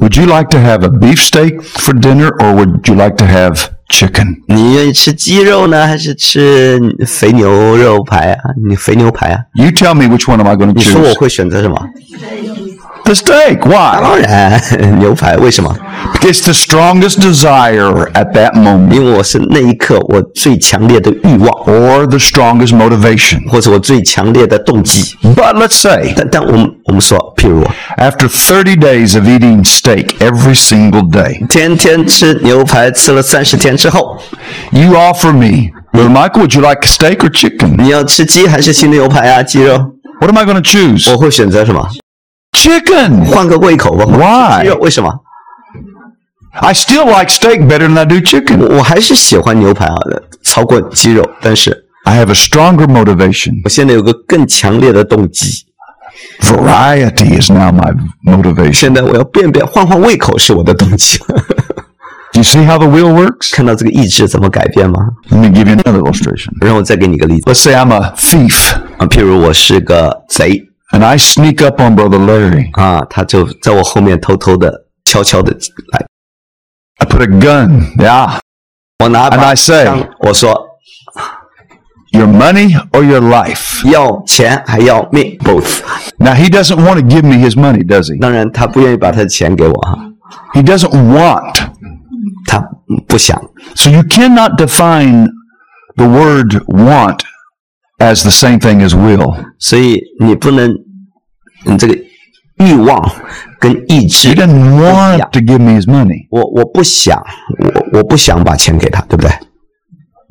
[0.00, 3.24] would you like to have a beef steak for dinner or would you like to
[3.24, 4.36] have chicken?
[4.48, 8.40] 你愿意吃鸡肉呢，还是吃肥牛肉排啊？
[8.68, 9.40] 你肥牛排啊？
[9.54, 11.18] You tell me which one am I going to 你说我 choose?
[11.18, 11.76] 会选择什么？
[13.04, 13.60] The steak.
[13.64, 14.00] Why?
[14.02, 15.74] 当然牛排，为什么？
[16.22, 23.48] It's the strongest desire at that moment 因为我是那一刻我最强烈的欲望， or the strongest motivation.
[23.48, 25.14] 或者我最强烈的动机。
[25.22, 27.64] But let's say 但但我们我们说，譬如
[27.96, 34.18] after 30 days of eating steak every single day, 天天吃牛排，吃了三十天之后，
[34.70, 37.76] you offer me, Brother Michael, would you like steak or chicken?
[37.80, 39.42] 你要吃鸡还是吃牛排啊？
[39.44, 39.78] 鸡肉，
[40.20, 41.10] What am I going to choose?
[41.12, 41.86] 我会选择什么？
[42.52, 43.24] chicken.
[43.26, 44.04] 换个胃口吧。
[44.04, 44.62] Why？
[44.62, 45.10] 鸡肉为什么？
[46.58, 48.58] I still like steak better than I do chicken.
[48.58, 49.94] 我我还是喜欢牛排啊，
[50.42, 51.28] 超过鸡肉。
[51.40, 53.60] 但是 I have a stronger motivation.
[53.64, 55.66] 我现在有个更强烈的动机，
[56.40, 58.72] Variety is now my motivation.
[58.72, 61.18] 现在我要变变换换胃口是我的动机。
[62.32, 63.54] Do you see how the wheel works?
[63.54, 64.96] 看到这个意志怎么改变吗？
[65.30, 66.50] Let me give you another illustration.
[66.60, 70.62] 让我再给你个例子 Let's say I'm a thief 啊，譬如我是个贼
[70.92, 72.70] and I sneak up on Brother Larry.
[72.80, 75.52] 啊，他就在我后面偷偷的、悄悄的
[75.92, 76.06] 来，
[76.98, 77.94] I put a gun.
[77.96, 78.38] Yeah.
[79.02, 80.62] 我拿 And 把 I say- 枪，我说
[82.12, 83.86] Your money or your life?
[83.90, 85.80] 要钱还要命，both。
[86.18, 88.18] Now, he doesn't want to give me his money, does he?
[88.20, 89.98] 当然，他不愿意把他的钱给我哈，
[90.54, 91.54] He doesn't want.
[92.46, 92.60] 他
[93.06, 93.38] 不想。
[93.74, 95.28] So you cannot define
[95.96, 97.18] the word want
[98.01, 99.35] as the same thing as will.
[99.59, 100.71] 所以你不能，
[101.65, 101.95] 你这个
[102.57, 102.99] 欲望
[103.59, 107.21] 跟意 He 志，doesn't want to give me his money, 我我不想，
[107.93, 109.31] 我我不想把钱给他，对不对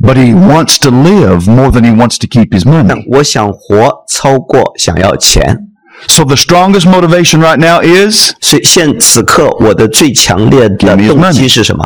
[0.03, 3.05] ？but he wants to live more than he wants to keep his 但 money.
[3.17, 5.67] 我想活超过想要钱
[6.09, 11.85] ，So the strongest motivation right now is 所以现此刻我的最强烈的 Give me his 动机是什么？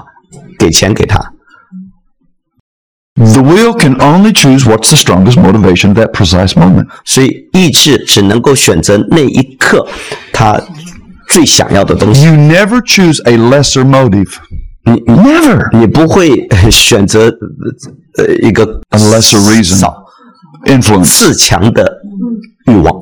[0.59, 1.34] 给钱给他。
[3.16, 6.88] the will can only choose what's the strongest motivation at that precise moment.
[7.06, 9.86] 所以意志只能够选择那一刻
[10.32, 10.60] 他
[11.28, 12.26] 最想要的东西。
[12.26, 14.32] You never choose a lesser motive.
[14.86, 15.78] 你你 Never.
[15.78, 17.30] 你不会呃选择
[18.18, 19.78] 呃一个 A lesser reason.
[19.78, 20.06] 少
[20.66, 21.06] Influence.
[21.06, 22.02] 自强的
[22.66, 22.94] 欲望，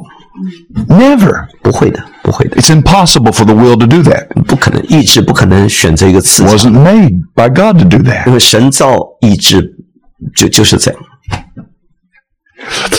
[0.89, 1.45] Never.
[1.61, 4.27] 不会的，不会的， It's impossible for the will to do that.
[4.43, 8.31] 不可能，意志不可能选择一个次强， wasn't made by God to do 因 that.
[8.31, 9.75] 为神造意志
[10.35, 10.99] 就就是这样。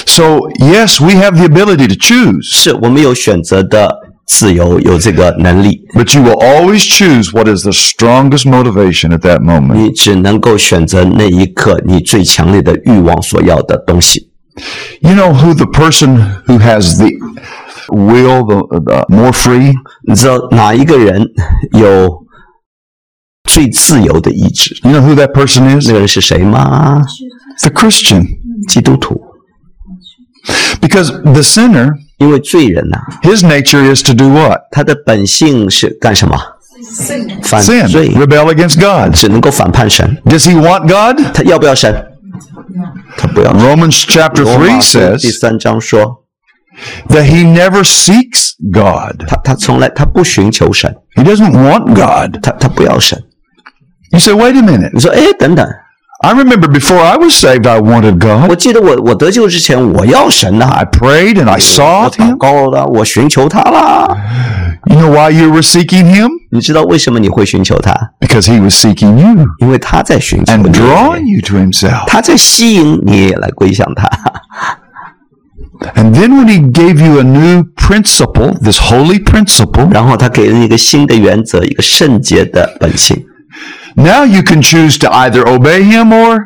[0.06, 3.94] So, yes, we have the ability to choose, 是我们有选择的
[4.26, 9.74] 自由，有这个能力， but you will always choose what is the strongest motivation at that moment.
[9.74, 14.30] 你只能够选择那一刻你最强烈的欲望所要的东西。
[15.00, 17.10] You know who the person who has the
[17.88, 19.72] will the, the more free?
[20.06, 21.24] 你知道哪一个人
[21.72, 22.21] 有
[23.44, 24.78] 最自由的意志？
[24.82, 25.86] You know who that person is?
[25.86, 27.02] 那个人是谁吗？
[27.60, 28.38] The Christian.
[28.68, 29.18] 基督徒，
[30.80, 34.60] Because the sinner, 因为罪人呐、 his nature is to do what?
[34.70, 36.36] 他的本性是干什么？
[37.42, 39.14] 犯 Sin, 罪， rebel against God.
[39.14, 40.20] 只能够反叛神。
[40.26, 41.20] Does he want God?
[41.32, 41.94] 他要不要神？
[43.16, 43.52] 他不要。
[43.52, 46.24] Romans chapter 罗马 3书 says 第三章说，
[47.08, 49.26] that he never seeks God.
[49.26, 52.40] 他他从来他不寻求神， He doesn't want God.
[52.42, 53.24] 他他不要神。
[54.12, 54.90] You say, wait a minute.
[54.94, 55.66] 你说，哎，等等，
[56.20, 58.58] I remember before I was saved, I wanted 我 God.
[58.58, 62.36] 记得我我得救之前，我要神呐、 I prayed and I 我 sought 祷 him.
[62.38, 64.16] 告了，我寻求他啦。
[64.86, 66.30] You know why you were seeking him?
[66.50, 67.92] 你知道为什么你会寻求他？
[68.20, 72.06] Because he was seeking you 因为他在寻求 and 你， drawing you to himself.
[72.06, 74.08] 他在吸引你来归向他。
[75.94, 83.24] And then when he gave you a new principle, this holy principle, 然后他给了你一个新的原则，一个圣洁的本性。
[83.96, 86.38] now you can choose to either obey him or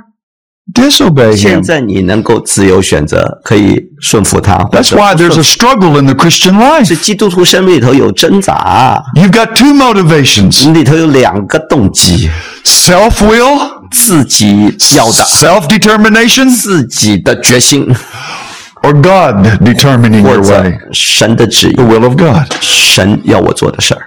[0.72, 1.62] disobey 现 him.
[1.62, 4.56] 在你能够自由选择，可以顺服他。
[4.58, 6.84] 或 That's 者 why 不 there's 顺 a struggle in the Christian 服 life.
[6.86, 12.30] 是基督徒生命里头有挣扎， You've got two motivations 里头有两个动机：
[12.64, 13.58] self will,
[13.90, 17.86] 自己要的， self determination, 自己的决心，
[18.82, 20.78] or God determining 或 your 者 way.
[20.92, 22.50] 神的旨意 The，will of God.
[22.60, 24.06] 神要我做的事儿。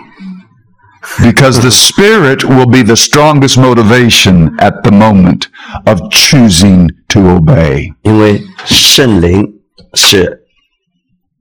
[1.19, 5.47] Because the spirit will be the strongest motivation at the moment
[5.85, 7.93] of choosing to obey.
[8.03, 9.61] 因为圣灵
[9.95, 10.45] 是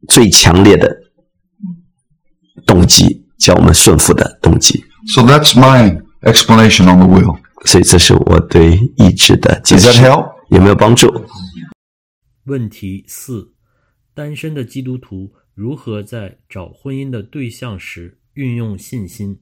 [0.08, 0.88] 最强烈的
[2.64, 4.84] 动机，叫我们顺服的动机。
[5.06, 7.38] So that's my explanation on the will.
[7.66, 10.32] 所以这是我对意志的解 Does that 释，help?
[10.48, 11.26] 有没有帮助？
[12.44, 13.52] 问题四：
[14.14, 19.40] 单身的基督徒如何在找婚姻的对象时运用信心？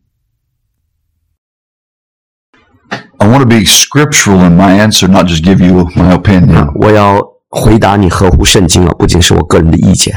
[3.28, 6.72] I want to be scriptural in my answer, not just give you my opinion.
[6.76, 10.14] 我要回答你合乎圣经了，不仅是我个人的意见。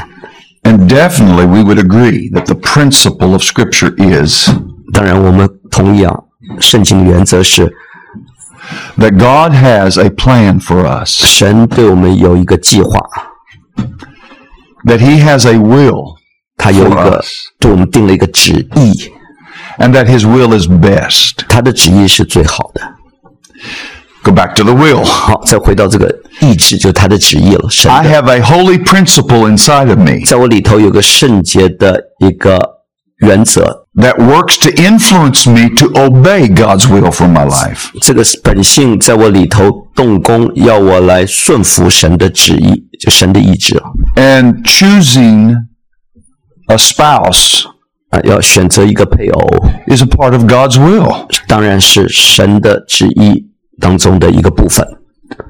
[0.63, 4.49] And definitely we would agree that the principle of scripture is
[4.91, 6.25] 当然，我们 同样，
[6.59, 7.71] 圣经的原则是
[8.97, 12.99] that God has a plan for us, 神对我们有一个计划，
[14.85, 16.17] that He has a will,
[16.57, 17.27] 他有一 for 个 us
[17.59, 19.09] 对我们定了一个旨意，
[19.77, 21.45] and that His will is best.
[21.47, 22.81] 他的旨意是最好的。
[24.23, 25.03] Go back to the will.
[25.05, 27.69] 好，再回到这个意志，就是他的旨意了。
[27.69, 32.59] 神 I 的 have a holy principle inside of me 在我里头有个圣洁的一个
[33.19, 37.87] 原则， that works to influence me to obey God's will for my life.
[38.01, 43.83] 这个本性在我里头动工，要我来顺服神的旨意，就神的意志了
[44.15, 45.55] And choosing
[46.67, 47.63] a spouse
[48.09, 51.27] 啊，要选择一个配偶， is a part of God's will.
[51.47, 53.47] 当然是神的旨意
[53.81, 54.85] 当中的一个部分。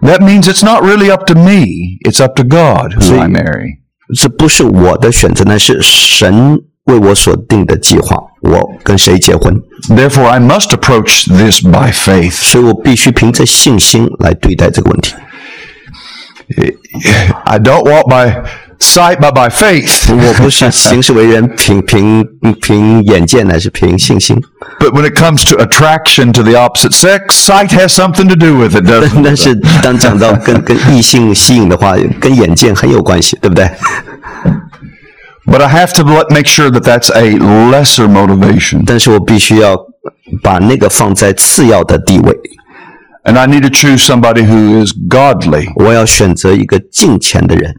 [0.01, 3.80] That means it's not really up to me, it's up to God who I marry.
[4.20, 8.18] 这不是我的选择，那是神为我所定的计划。
[8.41, 12.32] 我跟谁结婚， Therefore, I must approach this by faith.
[12.32, 15.13] 所以我必须凭着信心来对待这个问题。
[17.43, 18.41] I don't walk by
[18.82, 20.11] sight, but by faith.
[20.13, 22.26] 我不是行事为人凭凭
[22.61, 24.41] 凭眼见，乃是凭信心。
[24.80, 28.55] But when it comes to attraction to the opposite sex, sight has something to do
[28.57, 29.38] with it, doesn't 但 it?
[29.38, 33.70] 是当讲到跟跟异性吸引的话，跟眼见很有关系，对不对？
[35.45, 37.32] But I have to let, make sure that that's a
[37.72, 38.84] lesser motivation.
[38.86, 39.78] 但是我必须要
[40.43, 42.38] 把那个放在次要的地位，
[43.24, 47.74] And I need to choose somebody who is godly 我要选择一个敬虔的人，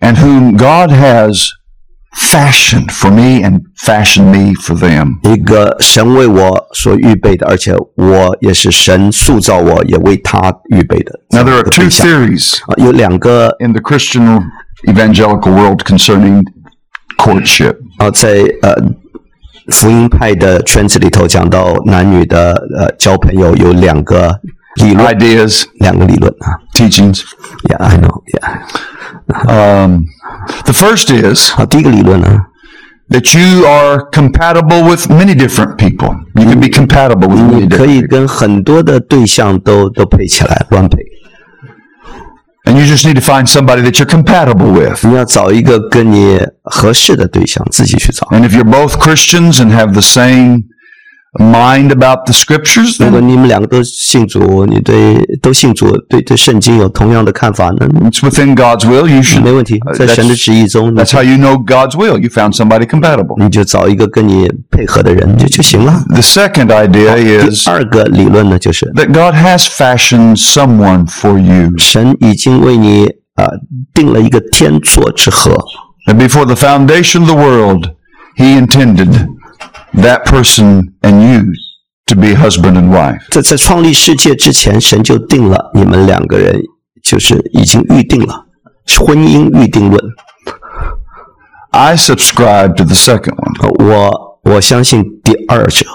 [0.00, 1.48] and whom God has
[2.14, 5.18] fashioned for me and fashioned me for them.
[5.22, 11.18] 一个神为我所预备的，而且我也是神塑造我，也为他预备的。
[11.30, 14.42] Now, there are 这 two 个对象 theories 啊，有两个 in the Christian
[14.84, 16.42] evangelical world concerning
[17.16, 17.76] courtship.
[17.96, 18.76] 啊，在呃
[19.68, 24.38] 福音派的圈子里头讲到男女的呃交朋友有两个
[24.76, 26.60] 理论， Ideas, 两个理论啊。
[26.74, 27.22] teachings.
[27.70, 28.22] Yeah, I know.
[28.34, 28.58] Yeah.
[29.46, 30.06] Um,
[30.64, 32.46] the first is 好，第一个理论呢，
[33.10, 36.14] that you are compatible with many different people.
[36.34, 40.98] You can be compatible with many 你可 different 以跟很多的对象都都配起来，乱配。
[42.64, 45.04] And you just need to find somebody that you're compatible with.
[45.06, 48.26] 你要找一个跟你合适的对象，自己去找。
[48.28, 50.64] And if you're both Christians and have the same
[51.38, 59.08] mind about the scriptures, 如果 then 你们两个都信主，你对都信主，对对圣经有同样的看法，那 it's within God's will.
[59.08, 59.42] You should.
[59.42, 59.78] 没问题。
[59.78, 62.18] uh, 在神的 that's, 旨意中，你 that's how you know God's will.
[62.18, 63.42] You found somebody compatible.
[63.42, 66.04] 你就找一个跟你配合的人就就行了。
[66.10, 71.72] The second idea 第 is 二个理论呢，就是 that God has fashioned someone for you.
[71.78, 73.06] 神已经为你
[73.36, 73.46] 呃
[73.94, 75.56] 定了一个天作之合，
[76.06, 77.92] And before the foundation of the world,
[78.36, 79.28] He intended
[79.94, 81.42] that person and you
[82.06, 83.20] to be husband and wife.
[83.30, 86.60] 在在创立世界之前，神就定了你们两个人，
[87.02, 88.46] 就是已经预定了
[88.98, 90.02] 婚姻预定论。
[91.70, 93.54] I subscribe to the second one.
[93.62, 95.86] 呃我我相信第二者，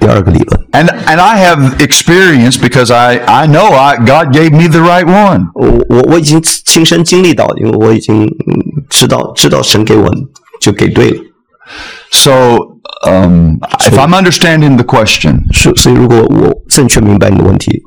[0.00, 0.66] 第二个理论。
[0.72, 5.04] And and I have experience because I, I know I God gave me the right
[5.04, 5.50] one.
[5.54, 10.10] 我我我已经亲身经历到，因为我已经嗯知道知道神给我
[10.60, 11.22] 就给对了。
[12.10, 17.82] So um, if I'm understanding the question, 所所以，如果我正确明白你的问题，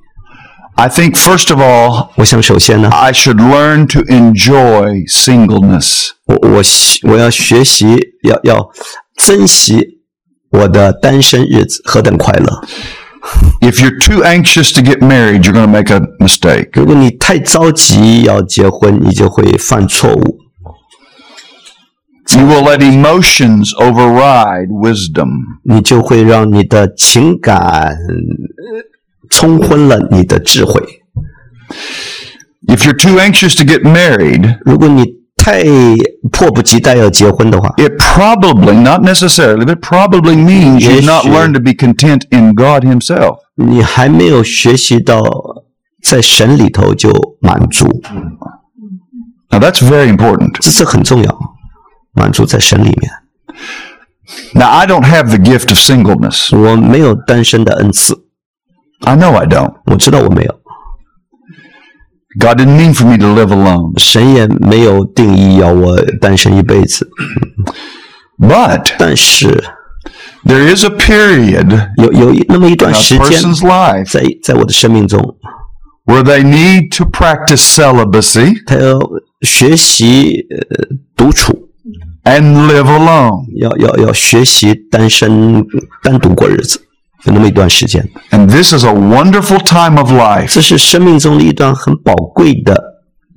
[0.76, 6.10] I think first of all 我想首先呢， I should learn to enjoy singleness.
[6.26, 8.70] 我我习我要学习，要要
[9.16, 10.00] 珍惜
[10.52, 12.62] 我的单身日子，何等快乐！
[13.62, 16.70] If you're too anxious to get married, you're going to make a mistake.
[16.74, 20.40] 如果你太着急要结婚，你就会犯错误。
[22.32, 25.30] You will let emotions override wisdom.
[25.64, 27.58] 你就会让你的情感
[27.90, 27.98] 呃
[29.30, 30.82] 冲昏了你的智慧。
[32.68, 35.06] If you're too anxious to get married, 如果你
[35.38, 35.64] 太
[36.32, 41.34] 迫不及待要结婚的话， it probably, not necessarily, but probably means you've not Yes, sure.
[41.34, 43.38] learned to be content in God Himself.
[43.56, 45.24] 你还没有学习到
[46.04, 47.12] 在神里头就
[47.42, 47.88] 满足，
[49.50, 50.52] Now that's very important.
[50.62, 51.40] 这是很重要，
[52.14, 53.12] 满足在神里面。
[54.54, 56.56] Now I don't have the gift of singleness.
[56.56, 58.14] 我没有单身的恩赐，
[59.02, 59.74] I know I don't.
[59.86, 60.60] 我知道我没有，
[62.40, 64.00] God didn't mean for me to live alone.
[64.00, 67.10] 神也没有定义要我单身一辈子。
[68.38, 69.64] But 但是
[70.46, 75.20] there is a period 有有一那么一段 in a 时间， person's life 在在我的生命中，
[76.06, 79.00] where they need to practice celibacy 他要
[79.42, 81.68] 学习呃独处，
[82.25, 83.47] and live alone.
[83.57, 85.65] 要要要学习单身
[86.03, 86.81] 单独过日子。
[87.25, 92.79] 有那么一段时间，And this is a wonderful time of life 这是生命中的一段很宝贵的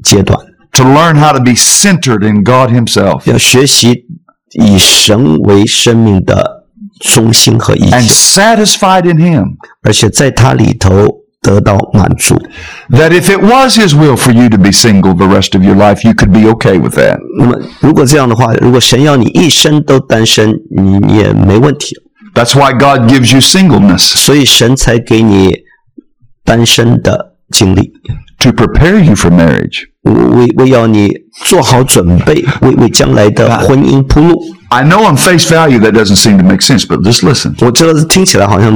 [0.03, 0.37] 阶段
[0.73, 4.05] ，to learn how to be centered in God Himself 要学习
[4.53, 6.65] 以神为生命的
[6.99, 9.55] 中心和意 and，satisfied in Him.
[9.83, 12.36] 而且在它里头得到满足。
[12.90, 15.76] That if it was His will for you to be single the rest of your
[15.76, 17.18] life, you could be okay with that.
[17.38, 21.96] 那么，如果这样的话，如果神要你一生都单身，你你也没问题。
[22.34, 25.54] That's why God gives you singleness 所以神才给你
[26.44, 27.92] 单身的经历，
[28.38, 29.88] to prepare you for marriage.
[30.04, 31.12] 为为要你
[31.44, 34.40] 做好准备，为为将来的婚姻铺路。
[34.70, 37.54] I know on face value that doesn't seem to make sense, but just listen.
[37.64, 38.72] 我知道听起来好像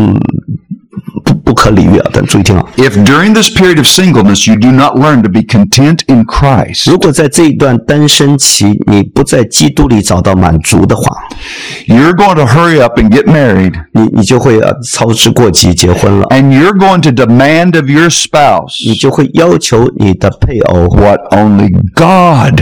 [1.50, 6.24] 不不可理喻啊，但注意听啊， If during this period of singleness you do not learn to be content in
[6.24, 11.16] Christ, 如果在这一段单身期你不在基督里找到满足的话，
[11.88, 17.90] you're going to hurry up and get married, 你你就会呃操之过急结婚了， and you're going to demand of
[17.90, 22.60] your spouse 你就会要求你的配偶， what only God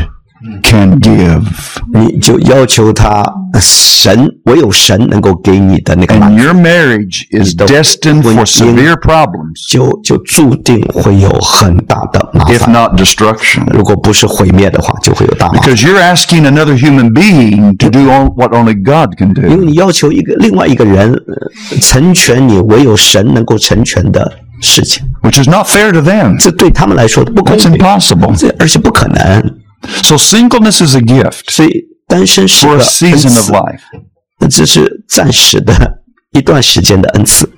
[0.62, 1.42] can give.
[1.92, 3.24] 你就要求他
[3.60, 6.44] 神唯有神能够给你的那个满 And 足。
[6.44, 12.72] your marriage is destined for severe problems, 就就注定会有很大的麻 if 烦。
[12.72, 13.64] not destruction.
[13.72, 15.62] 如果不是毁灭的话，就会有大麻烦。
[15.62, 19.64] Because you're asking another human being to do on- what only God can 因为 do.
[19.64, 24.30] 你要求一个另外一个人呃成全你唯有神能够成全的
[24.60, 26.38] 事情， Which is not fair to them.
[26.38, 28.36] 这对他们来说不公 That's 平， impossible.
[28.36, 29.57] 这而且不可能。
[30.02, 33.80] So singleness is a gift 所以单身是 for 个 a 恩 season of 赐， life.
[34.40, 37.50] 那只是暂时的一段时间的恩赐。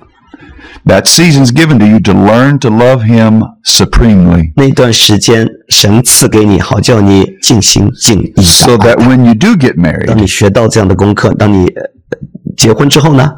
[0.85, 4.53] That season's given to you to learn to love Him supremely.
[4.55, 11.83] 那段时间神赐给你，好叫你尽心尽意 So 的爱 that when you do get married, 当你学到这样的功课，当你呃
[12.55, 13.33] 结婚之后呢，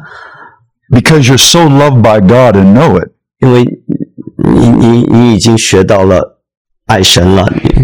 [0.90, 3.64] because you're so loved by God and know it, 因为
[4.36, 6.40] 你你你已经学到了
[6.86, 7.83] 爱神了，你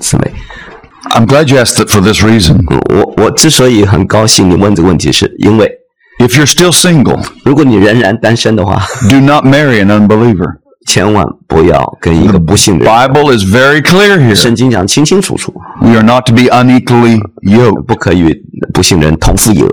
[0.00, 0.32] 姊妹。
[1.10, 2.64] I'm glad you asked it for this reason.
[2.94, 5.70] 我我之所以很高兴你问这个问题，是因为
[6.18, 10.58] If you're still single, 如果你仍然单身的话， do not marry an unbeliever.
[10.86, 12.92] 千万不要跟一个不信的人。
[12.92, 14.34] Bible is very clear here.
[14.34, 17.82] 圣经讲清清楚楚， We are not to be unequally yoked.
[17.84, 19.68] 不可与不信人同父异母。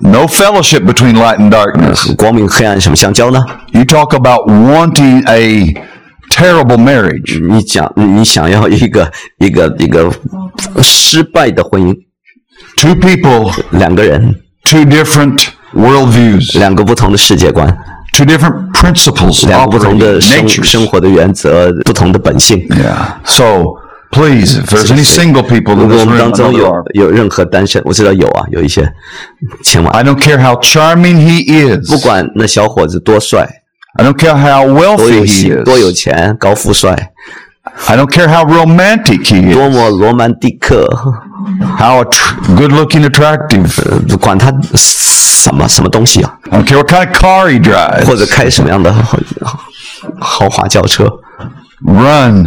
[0.00, 2.14] No fellowship between light and darkness.
[2.16, 3.44] 光明黑暗什么相交呢？
[3.72, 5.74] You talk about wanting a
[6.30, 7.40] terrible marriage.
[7.46, 10.10] 你讲你你想要一个一个一个
[10.82, 11.96] 失败的婚姻，
[12.76, 14.34] Two people, 两个人
[14.64, 17.66] two different worldviews, 两个不同的世界观，
[18.14, 20.64] two different principles 两个不同 operating 的生 natures.
[20.64, 22.58] 生活的原则，不同的本性。
[22.68, 23.16] Yeah.
[23.24, 23.76] So
[24.10, 26.52] please, if there's any single people 如 in 果我 this 们 room, 当 I 中
[26.52, 26.82] know there 有 are.
[26.94, 28.90] 有任何单身，我知道有啊，有一些，
[29.64, 32.02] 千万 I don't care how charming he 不 is.
[32.02, 33.48] 管那小伙子多帅、
[33.98, 35.94] I don't care how 多 wealthy 有 he 型、多有 is.
[35.96, 37.12] 钱、高富帅，
[37.86, 39.74] I don't care how romantic he 多 is.
[39.74, 40.86] 么罗曼蒂克，
[41.78, 42.16] How att-
[42.56, 43.82] good-looking, attractive.
[44.08, 48.30] 呃管他什么什么东西啊， I don't care what kind of car he 或者 drives.
[48.34, 49.18] 开什么样的豪
[50.20, 51.04] 豪华轿车，
[51.84, 52.46] Run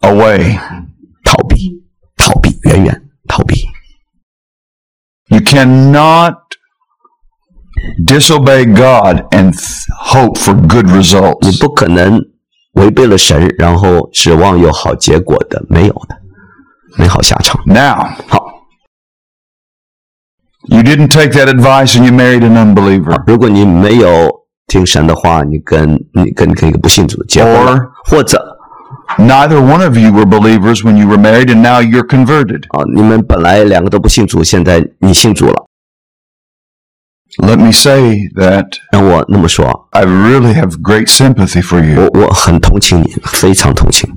[0.00, 0.58] away.
[1.24, 1.82] 逃避，
[2.16, 3.64] 逃避，远远逃避。
[5.28, 6.34] You cannot
[8.06, 11.58] disobey God and th- hope for good 你 results.
[11.60, 12.20] 不可能
[12.74, 16.16] 违背了神，然后指望有好结果的，没有的，
[16.96, 17.60] 没好下场。
[17.66, 18.44] Now, 好，
[20.68, 23.22] you didn't take that advice and you married an unbeliever.
[23.26, 24.30] 如果你没有
[24.66, 28.58] 听神的话，你跟你跟跟一个不信主的结婚了 Or- 或者
[29.18, 32.62] Neither one of you were believers when you were married and now you're converted.
[32.68, 35.65] 啊，你们本来两个都不信主，现在你信主了，
[37.38, 44.10] Let me say that 让我那么说， I really have great sympathy for you 我我很同情你，非常同情，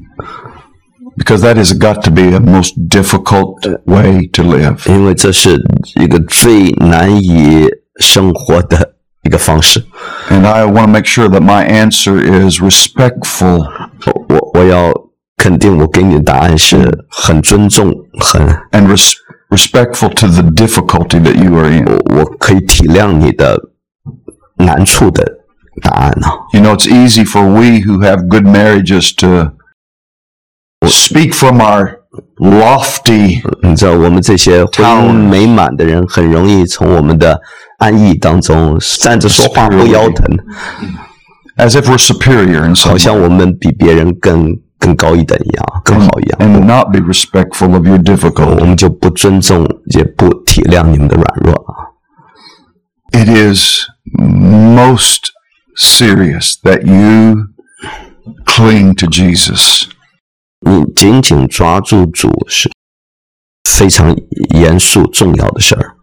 [1.18, 4.92] because that has got to be a most difficult way to live.
[4.92, 5.64] 因为这是
[5.96, 7.70] 一个最难以
[8.02, 9.82] 生活的一个方式。
[10.30, 13.66] And I want to make sure that my answer is respectful
[14.06, 14.92] 我我我要
[15.38, 19.14] 肯定，我给你的答案是很尊重，很 and res-
[19.50, 21.86] respectful to the difficulty that you are in.
[21.86, 23.58] 我我可以体谅你的
[24.58, 25.24] 难处的
[25.82, 29.52] 答案呢、 You know, it's easy for we who have good marriages to
[30.88, 31.98] speak from our
[32.38, 37.40] lofty 你知道，我们这些婚姻美满的人，很容易从我们的
[37.78, 40.26] 安逸当中站着说话不腰疼，
[41.58, 46.41] as if we're superior in 好 some 像我们比别人更 更高一等一样，更好一样。
[46.41, 48.65] and not be respectful of your difficulty.
[48.65, 49.65] 们就不尊重，
[49.95, 51.93] 也不体谅你们的软弱啊。
[53.13, 53.85] It is
[54.17, 55.31] most
[55.77, 57.37] serious that you
[58.47, 59.85] cling to Jesus.
[60.61, 62.71] 你紧紧抓住主是
[63.65, 64.17] 非常
[64.51, 65.97] 严肃重要的事儿。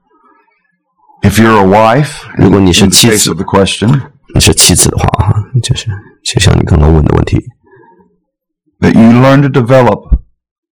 [1.22, 4.02] If you're a wife, 如果你是妻子 of the question,
[4.36, 5.88] 你是妻子的话啊，就是
[6.24, 7.38] 就像你刚刚问的问题，
[8.80, 10.20] that you learn to develop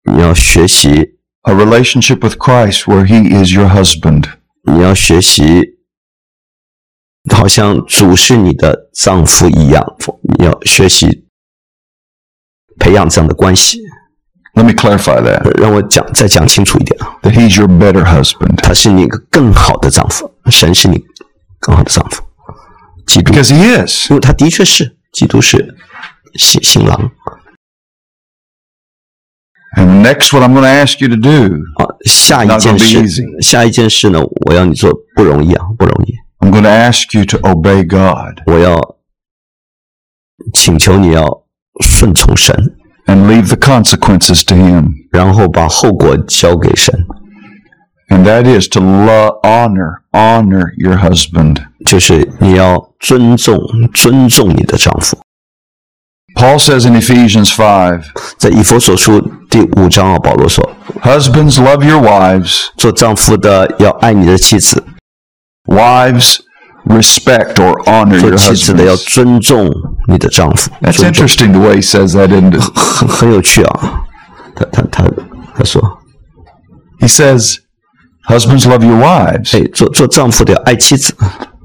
[0.04, 4.26] 你要学习，a relationship with Christ where He is your husband.
[4.64, 5.78] 你要学习，
[7.34, 11.26] 好像主是你的丈夫一样，你要学习
[12.80, 13.80] 培养这样的关系。
[14.56, 15.60] Let me clarify that.
[15.60, 18.56] 让我讲再讲清楚一点啊，That He's your better husband.
[18.58, 21.04] 他是你一个更好的丈夫，神是你
[21.60, 22.24] 更好的丈夫，
[23.08, 24.12] 基督，Because He is.
[24.12, 25.76] 因为他的确是基督是
[26.36, 27.12] 新新郎
[29.77, 31.87] And next, what I'm going to ask you to do, 啊。
[32.05, 36.15] 下一件 Not gonna be 事 easy.，下一件事呢，我要你做不容易啊，不容易。
[36.41, 38.79] I'm going to ask you to obey God 我要
[40.55, 41.43] 请求你要
[41.81, 42.55] 顺从神，
[43.07, 44.89] and leave the consequences to Him.
[45.11, 46.95] 然后把后果交给神，
[48.09, 51.59] And that is to love, honor, honor your husband.
[51.85, 53.59] 就是你要尊重
[53.93, 55.19] 尊重你的丈夫。
[56.36, 58.02] Paul says in Ephesians 5,
[58.38, 60.68] 在以弗所书第五章啊，保罗说
[61.02, 62.70] Husbands, love your wives.
[65.68, 66.40] Wives,
[66.86, 68.96] respect or honor your husbands.
[68.98, 69.70] 尊重
[70.08, 70.70] 你的丈夫。
[70.82, 72.62] That's interesting the way he says that, isn't it?
[77.08, 77.60] says,
[78.28, 79.54] Husbands, love your wives.
[79.56, 81.14] 哎，做做丈夫的要爱妻子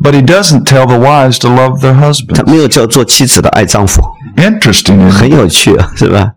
[0.02, 2.36] ，But he doesn't tell the wives to love their husbands.
[4.37, 4.99] Interesting.
[4.99, 5.11] isn't it?
[5.11, 6.33] 很有趣啊，是吧？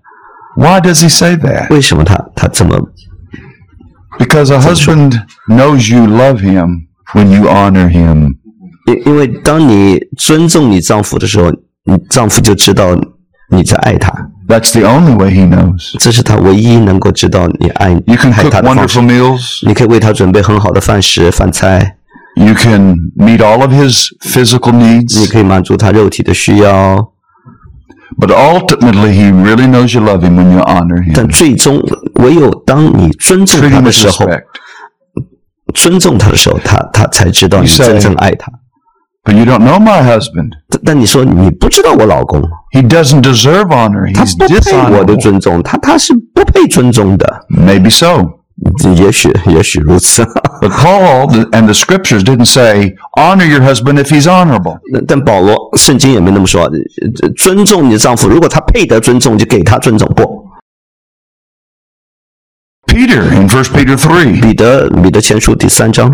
[0.57, 1.73] Why does he say that?
[1.73, 2.79] 为什么他他这么
[4.19, 8.29] Because a husband knows you love him when you honor him.
[8.87, 11.51] 因因为当你尊重你丈夫的时候，
[11.85, 12.97] 你丈夫就知道
[13.51, 14.11] 你在爱他，
[14.49, 15.97] That's the only way he knows.
[15.99, 19.67] 这是他唯一能够知道你爱 You can 爱 cook 他的方式 wonderful。meals.
[19.67, 21.97] 你可以为他准备很好的饭食、饭菜，
[22.37, 25.31] You can meet all of his physical 你 needs.
[25.31, 27.10] 可以满足他肉体的需要，
[28.18, 31.14] But ultimately, he really knows you love him when you honor him.
[31.16, 31.82] 但最终
[32.16, 34.28] 唯有当你尊重他的时候，
[35.74, 38.51] 尊重他的时候，他他才知道你真正爱他。
[39.24, 40.49] But you don't know my husband.
[40.68, 42.41] 但但你说你不知道我老公
[42.74, 44.14] ，He doesn't deserve honor.
[44.14, 47.45] 他 He's 不配我的.尊重，他他是不配尊重的。
[47.49, 48.41] Maybe so.
[48.97, 50.25] 也许也许如此。
[50.61, 54.79] But Paul the- and the scriptures didn't say, honor your husband if he's honorable.
[54.93, 60.09] 但但保罗圣经也没那么说，呃尊重你的丈夫，如果他配得尊重，就给他尊重。
[60.17, 60.47] 不，
[62.87, 66.11] Peter in 1 Peter 3彼得彼得前书第三章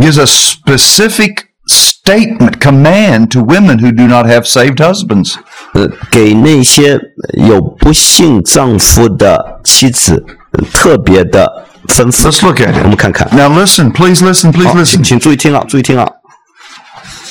[0.00, 5.34] gives a specific statement, command to women who do not have saved husbands.
[5.74, 6.98] 呃，给那些
[7.34, 10.34] 有不幸丈夫的妻子、呃
[10.72, 12.30] 特别的吩咐。
[12.30, 12.96] Let's look at 我们 it.
[12.98, 13.28] 看看。
[13.32, 14.84] Now listen, please listen, please 好， listen.
[14.84, 16.08] 请请注意听啊，注意听啊！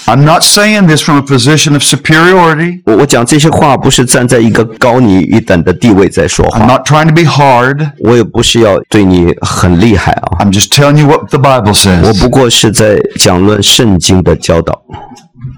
[0.06, 2.82] I'm not saying this from a position of superiority.
[2.86, 7.90] 我我讲这些话不是站在一个高你一等的地位在说 I'm 话， not trying to be hard.
[8.00, 12.20] 我也不是要对你很厉害啊， I'm just telling you what the Bible 我 says.
[12.20, 14.82] 不过是在讲论圣经的教导。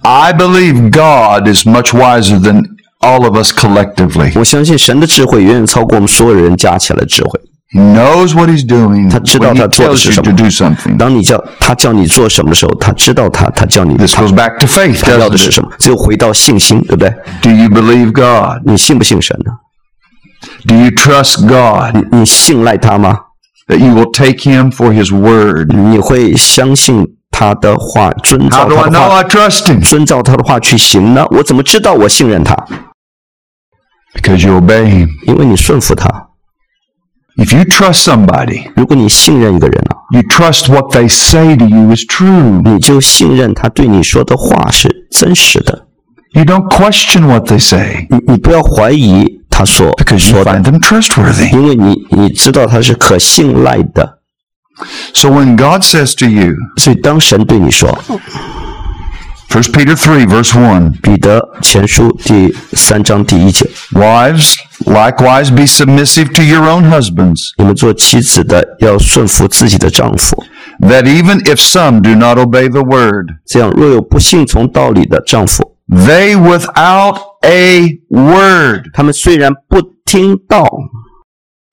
[0.03, 2.65] I believe God is much wiser than
[2.99, 4.31] all of us collectively.
[4.35, 7.39] 我相信神的智慧远远超过我们所有人加起来的智慧。
[7.72, 10.96] He knows what he's doing 他知道他做的 tells 是 you 什 to 么 do something.
[10.96, 15.70] 当你叫他叫你做什么的时候，他知道他他叫你 This 他 goes back to faith, 他要的是什么？
[15.78, 17.10] 只有回到信心，对不对
[17.42, 18.62] ？Do you believe God?
[18.66, 19.52] 你信不信神呢
[20.66, 23.16] ？Do you trust God 你你信赖他吗
[23.68, 25.72] ？that you will take him for his word?
[25.72, 29.80] 你会相信他的话，遵 How 照 do 他 I 的 know 话?
[29.80, 31.24] 遵照他的话去行呢？
[31.30, 32.52] 我怎么知道我信任他
[34.16, 35.08] ？Because you obey him.
[35.28, 36.29] 因为你顺服他。
[37.40, 42.60] If you trust somebody, 如果你信任一个人啊，you trust what they say to you is true.
[42.62, 45.86] 你就信任他对你说的话是真实的。
[46.32, 51.50] You don't question what they say 你你不要怀疑他所 because you，find them trustworthy.
[51.54, 54.18] 因为你你知道他是可信赖的。
[55.14, 57.98] So when God says to you, 所以当神对你说
[59.49, 61.01] 1 Peter 3, verse 1.
[61.01, 64.55] 彼得前书第三章第一节， Wives,
[64.85, 70.43] likewise be submissive to your own husbands, 你们做妻子的要顺服自己的丈夫，
[70.81, 80.67] that even if some do not obey the word, 这样若有不信从道理的丈夫， they without a word 他们虽然不听道，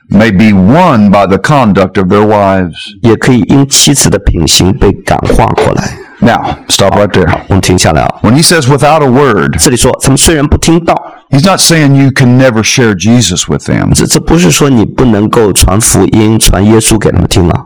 [0.09, 2.77] may be won by the conduct of their wives.
[3.03, 5.99] 也可以因妻子的品行被感化过来。
[6.21, 7.29] Now, stop right there.
[7.49, 10.95] 我们停下来啊， When he says without a word, 这里说他们虽然不听道，
[11.31, 17.65] he's not saying you can never share Jesus with them, 这这不是说你不能够传福音、传耶稣给他们听啊，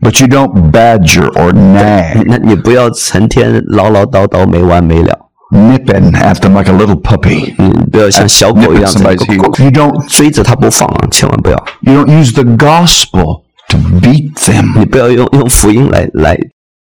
[0.00, 5.16] but you don't badger or nag, 那你不要成天唠唠叨叨没完没了，
[5.52, 7.54] nipping at them like a little puppy.
[7.56, 9.62] 你不要像小狗一 Nipping 样在 somebody's heel.
[9.64, 14.76] You don't 追着他不放啊，千万不要， you don't use the gospel to beat them.
[14.76, 16.36] 你不要用用福音来来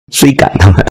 [0.09, 0.85] 追赶他们。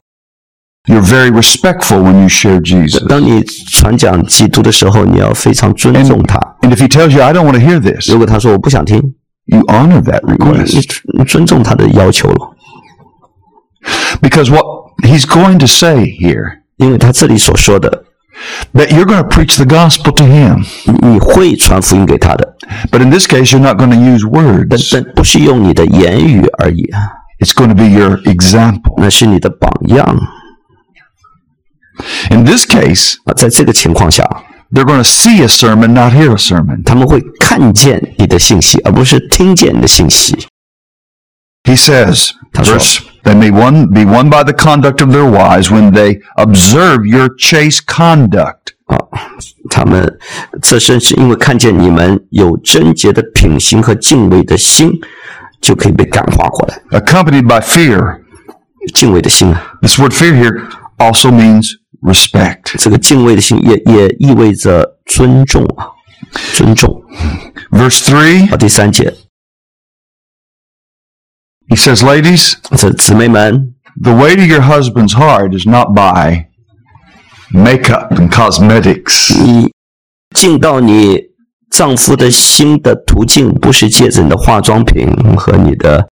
[0.87, 3.05] You're very respectful when you share Jesus.
[3.07, 6.39] 当你传讲基督的时候，你要非常尊重他。
[6.61, 9.13] And if he tells you, I don't want to hear this, 如果他说我不想听，
[9.45, 10.99] you honor that 你 request.
[11.17, 12.55] 你尊重他的要求了，
[14.21, 14.65] Because what
[15.03, 18.05] he's going to say here, 因为他这里所说的，
[18.73, 20.65] that you're going to preach the gospel to him.
[20.85, 22.55] 你你会传福音给他的，
[22.91, 24.89] But in this case, you're not going to use 但 words.
[24.91, 26.89] 但不是用你的言语而已，
[27.39, 28.95] It's going to be your example.
[28.97, 30.19] 那是你的榜样
[32.29, 33.33] In this case, 啊。
[33.33, 34.23] 在这个情况下，
[34.71, 36.83] they're going to see a sermon, not hear a sermon.
[36.83, 40.35] 他们会看见你的信息，而不是听见你的信息。
[41.63, 45.69] He says, That's verse, they may one, be won by the conduct of their wives
[45.69, 48.73] when they observe your chaste conduct.
[48.87, 48.97] 啊，
[49.69, 50.17] 他们
[50.61, 54.91] 这正是因为看见你们有贞洁的品行和敬畏的心，
[55.61, 56.99] 就可以被感化过来。
[56.99, 58.21] accompanied by fear.
[58.95, 60.63] 敬畏的心啊， This word fear here
[60.97, 61.73] also means
[62.06, 62.76] respect.
[62.78, 65.88] 这个敬畏的心也也意味着尊重啊，
[66.54, 67.02] 尊重。
[67.70, 69.12] Verse three 啊，第三节
[71.68, 76.46] ，he says, Ladies, 这姊妹们，the way to your husband's heart is not by
[77.50, 79.36] makeup and cosmetics.
[79.42, 79.72] 你
[80.34, 81.20] 进到你
[81.70, 86.08] 丈夫的心的途径，不是借着你的化妆品和你的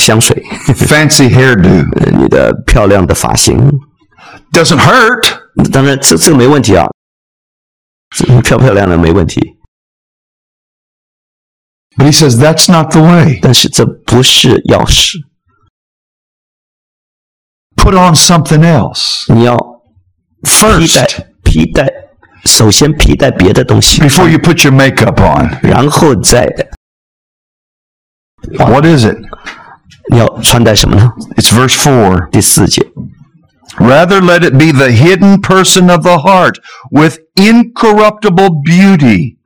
[0.00, 1.86] 香水，Fancy hairdo.
[1.98, 3.70] 呃你的漂亮的发型。
[4.51, 6.87] Doesn't hurt, 当然，这这个没问题啊，
[8.15, 9.57] 这漂漂亮亮没问题。
[11.97, 13.39] but he says that's not the way.
[13.41, 15.17] 但是这不是钥匙，
[17.75, 19.57] Put on something else 你要
[20.43, 21.87] 披 first 戴披戴，
[22.45, 25.59] 首先披戴别的东西， before you put your makeup on.
[25.61, 26.47] 然后再
[28.57, 29.17] What is it?
[30.11, 31.13] 你要穿戴什么呢？
[31.35, 32.29] It's verse 4.
[32.29, 32.81] 第四节，
[33.77, 36.59] Rather, let it be the hidden person of the heart
[36.91, 39.37] with incorruptible beauty.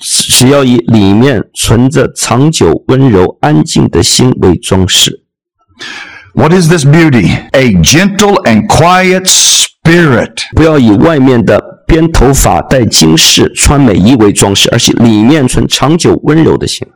[0.00, 5.24] 只要以里面存着长久温柔安静的心为装饰。
[6.34, 7.28] What is this beauty?
[7.52, 10.44] A gentle and quiet spirit.
[10.54, 16.86] 不要以外面的编头发、戴金饰、穿美衣为装饰，而是里面存长久温柔的心、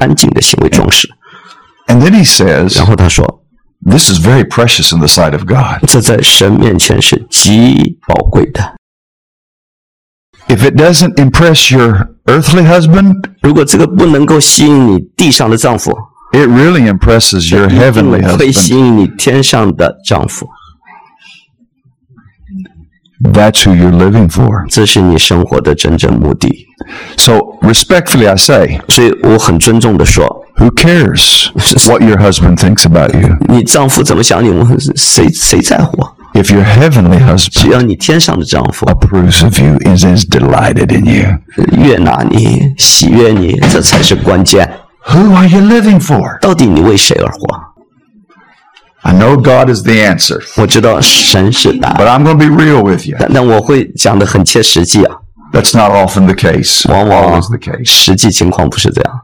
[0.00, 1.08] 安静的心为装饰。
[1.86, 3.39] And then he says, 然后他说
[3.84, 8.74] This is very precious in the sight of God.：“ 这在神面前是极宝贵的。
[10.48, 15.92] If it doesn't impress your earthly husband, 如果这个不能够吸引你地上的丈夫，
[16.32, 18.78] it really impresses your 一 heavenly 定会吸 husband.
[18.78, 20.48] 引你天上的丈夫。
[23.22, 24.68] That's who you're living for.
[24.68, 26.66] 这是你生活的真正目的。
[27.16, 31.50] So, respectfully, I say, 所以我很尊重的说， who cares
[31.88, 33.36] what your husband thinks about you?
[33.48, 36.12] 你丈夫怎么想你，我谁谁在乎啊？
[36.34, 41.26] If your heavenly 只 husband 要你天上的丈夫 approves of you, is is delighted in you,
[41.72, 44.68] 悦纳你、喜悦你，这才是关键。
[45.08, 46.38] who are you living for?
[46.40, 47.60] 到底你为谁而活？
[49.02, 53.16] I know God is the answer, 我知道神是答案， but I'm going to be real with you.
[53.18, 55.16] 但但我会讲的很切实际啊，
[55.52, 56.90] That's not often the case.
[56.90, 57.84] 往往 Always the case.
[57.84, 59.20] 实际情况不是这样。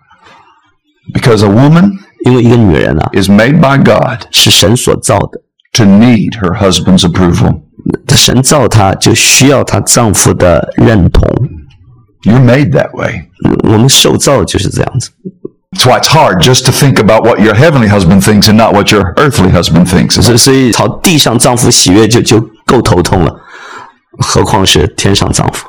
[1.12, 1.90] Because a woman
[2.24, 5.40] 因为一个女人啊， is made by God 是神所造的，
[5.72, 7.62] to need her husband's approval.
[8.08, 11.26] 神造她就需要她丈夫的认同。
[12.22, 13.28] You're made that way.
[13.44, 15.10] 嗯我们受造就是这样子，
[15.72, 18.72] That's why it's hard just to think about what your heavenly husband thinks and not
[18.72, 20.22] what your earthly husband thinks.
[20.22, 23.34] 所以所以朝地上丈夫喜悦就就够头痛了，
[24.18, 25.66] 何况是天上丈夫。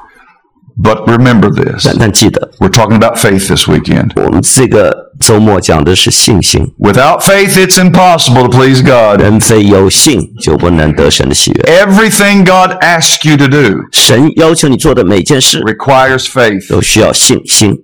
[0.78, 4.11] But remember this 但但记得， we're talking about faith this weekend.
[4.15, 6.65] 我们这个周末讲的是信心。
[6.80, 9.21] Without faith, it's impossible to please God.
[9.21, 11.86] 人非有信，就不能得神的喜悦。
[11.86, 16.67] Everything God asks you to do 神要求你做的每件事， requires faith.
[16.67, 17.84] 都需要信心。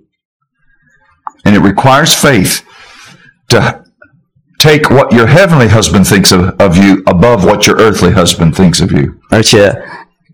[1.44, 2.58] And it requires faith
[3.50, 3.58] to
[4.58, 8.82] take what your heavenly husband thinks of, of you above what your earthly husband thinks
[8.82, 9.12] of you.
[9.30, 9.74] 而且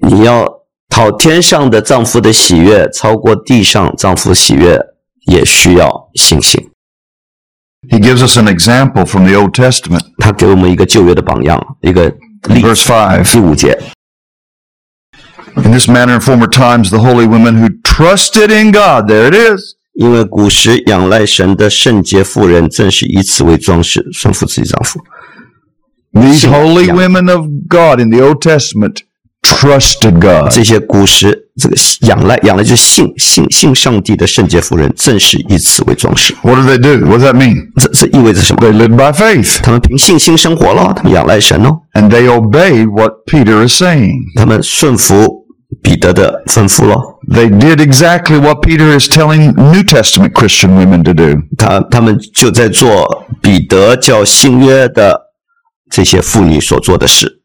[0.00, 0.48] 你要
[0.91, 4.79] 讨天上的丈夫的喜悦，超过地上丈夫喜悦，
[5.25, 6.69] 也需要信心。
[7.89, 10.03] He gives us an example from the Old Testament.
[10.19, 12.11] 他给我们一个旧约的榜样，一个
[12.43, 13.23] verse 5.
[13.31, 13.79] 第五节。
[15.55, 19.75] In this manner, in former times, the holy women who trusted in God, there it is,
[19.93, 24.99] 因为古时仰赖神的圣洁妇人，正是以此为装饰，顺服自己丈夫。
[26.13, 28.97] these holy women of God in the Old Testament
[29.41, 30.51] trusted God.
[30.51, 31.75] 这些古时这个
[32.07, 36.35] 仰赖仰赖就是信信信上帝的圣洁妇人，正是以此为装饰。
[36.43, 37.05] What do they do?
[37.05, 37.55] What does that mean?
[37.77, 44.11] 这这意味着什么？They lived by faith 他们凭信心生活了，他们仰赖神哦，and they obeyed what Peter is saying.
[44.35, 45.45] 他们顺服
[45.81, 46.95] 彼得的吩咐了。
[47.29, 51.41] They did exactly what Peter is telling New Testament Christian women to do.
[51.57, 55.19] 他他们就在做彼得叫新约的
[55.89, 57.41] 这些妇女所做的事。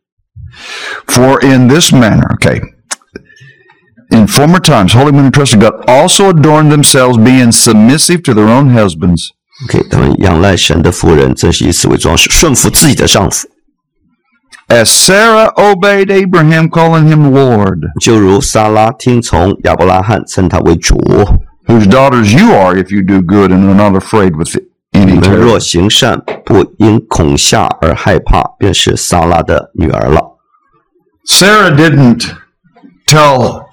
[1.08, 2.62] For in this manner, okay,
[4.12, 8.48] in former times, holy women who trusted God also adorned themselves, being submissive to their
[8.48, 9.30] own husbands.
[9.66, 13.48] OK，他们仰赖神的妇人，正是以此为装饰，顺服自己的丈夫，
[14.68, 20.98] As Sarah obeyed Abraham, calling him Lord, 就如撒拉听从亚伯拉罕，称他为主。
[21.68, 24.58] whose daughters you are if you do good and are not afraid with
[24.94, 25.36] any 你们 terror.
[25.36, 30.35] 若行善，不因恐吓而害怕，便是撒拉的女儿了。
[31.26, 32.32] Sarah didn't
[33.06, 33.66] tell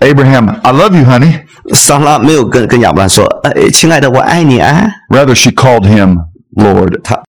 [0.00, 1.42] Abraham, I love you, honey.
[1.74, 4.86] 撒拉没有跟跟亚伯拉罕说：“哎，亲爱的，我爱你啊。
[5.08, 6.18] Rather, she called him
[6.54, 7.22] Lord, ”他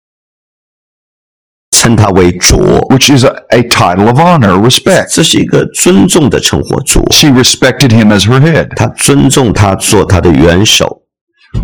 [1.70, 2.56] 称他为主，
[2.88, 5.14] which is a, a title of honor, respect.
[5.14, 6.80] 这是一个尊重的称呼。
[6.82, 8.68] 主， She respected him as her head.
[8.76, 11.02] 他尊重他做他的元首。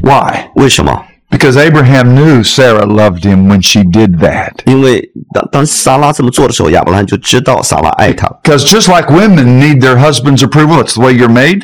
[0.02, 0.50] Why?
[0.56, 1.04] 为什么？
[1.32, 4.52] Because Abraham knew Sarah loved him when she did that.
[4.64, 8.26] 因为当当撒拉这么做的时候，亚伯拉罕就知道撒拉爱他。
[8.42, 11.60] Because just like women need their husband's approval, it's the way you're made.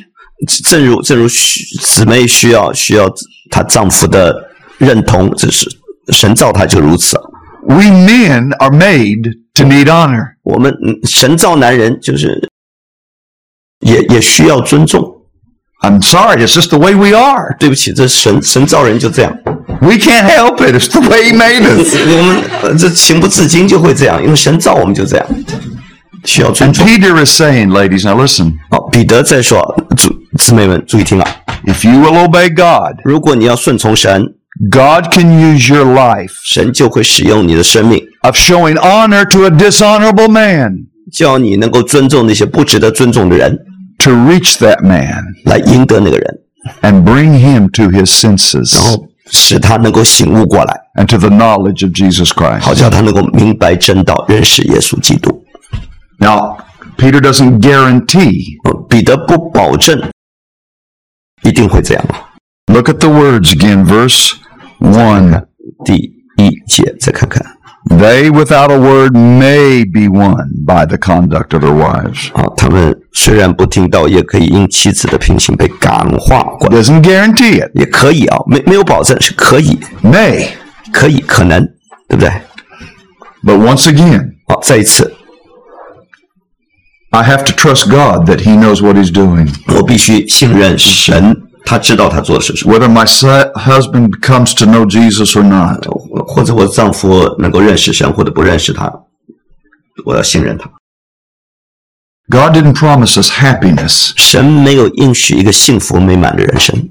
[0.64, 3.08] 正如正如需姊妹需要需要
[3.50, 5.66] 她丈夫的认同，这是
[6.08, 7.16] 神造她就如此。
[7.66, 10.34] We men are made to need honor.
[10.42, 12.50] 我们嗯神造男人就是
[13.80, 15.12] 也也需要尊重。
[15.80, 17.56] I'm sorry, it's just the way we are.
[17.58, 19.36] 对不起，这神神造人就这样，
[19.80, 20.74] We can't help it.
[20.74, 21.94] It's the way he made us.
[21.94, 25.26] 我 们呃这情不自禁就会这样，因为神造我们就这样，
[26.24, 26.86] 需要尊 And 重。
[26.86, 29.60] Peter is saying, ladies, now listen, 好，彼得在说，
[29.96, 31.28] 主姊妹们注意听啊，
[31.66, 34.24] if you will obey God, 如果你要顺从神，
[34.70, 43.58] God can use your life 神就会使用你的生命， of showing honor to a dishonorable man 叫你能够尊重那些不值得尊重的人，
[43.98, 46.38] to reach that man 来赢得那个人，
[46.80, 52.72] and bring him to his senses 然后 使他能够醒悟过来， and to the knowledge of Jesus 好
[52.72, 52.78] Christ.
[52.80, 55.44] 叫他能够明白真道，认识耶稣基督。
[56.18, 56.56] Now,
[56.96, 58.60] Peter doesn't guarantee.
[58.64, 60.10] 呃彼得不保证
[61.42, 62.30] 一定会这样啊。
[62.72, 64.32] Look at the words again, verse
[64.78, 65.44] 1.
[65.84, 65.94] 第
[66.36, 67.44] 一节再看看
[67.89, 72.31] they without a word may be won by the conduct of their wives.
[72.33, 76.77] 啊，他们虽然不听道，也可以因妻子的品行被感化过来。
[76.77, 77.71] Doesn't guarantee it.
[77.73, 80.47] 也可以啊，没没有保证，是可以，May.
[80.91, 81.63] 可以可能，
[82.07, 82.31] 对不对
[83.43, 84.33] ？But once again,
[87.11, 89.49] I have to trust God that He knows what He's doing.
[89.75, 91.35] 我必须信任神
[91.68, 95.84] 他知道他做的是什么， Whether my su- husband comes to know Jesus or not,
[96.26, 98.92] 或者我丈夫能够认识神，或者不认识他，
[100.04, 100.70] 我要信任他。
[102.28, 104.12] God didn't promise us happiness.
[104.16, 106.90] 神没有应许一个幸福美满的人生，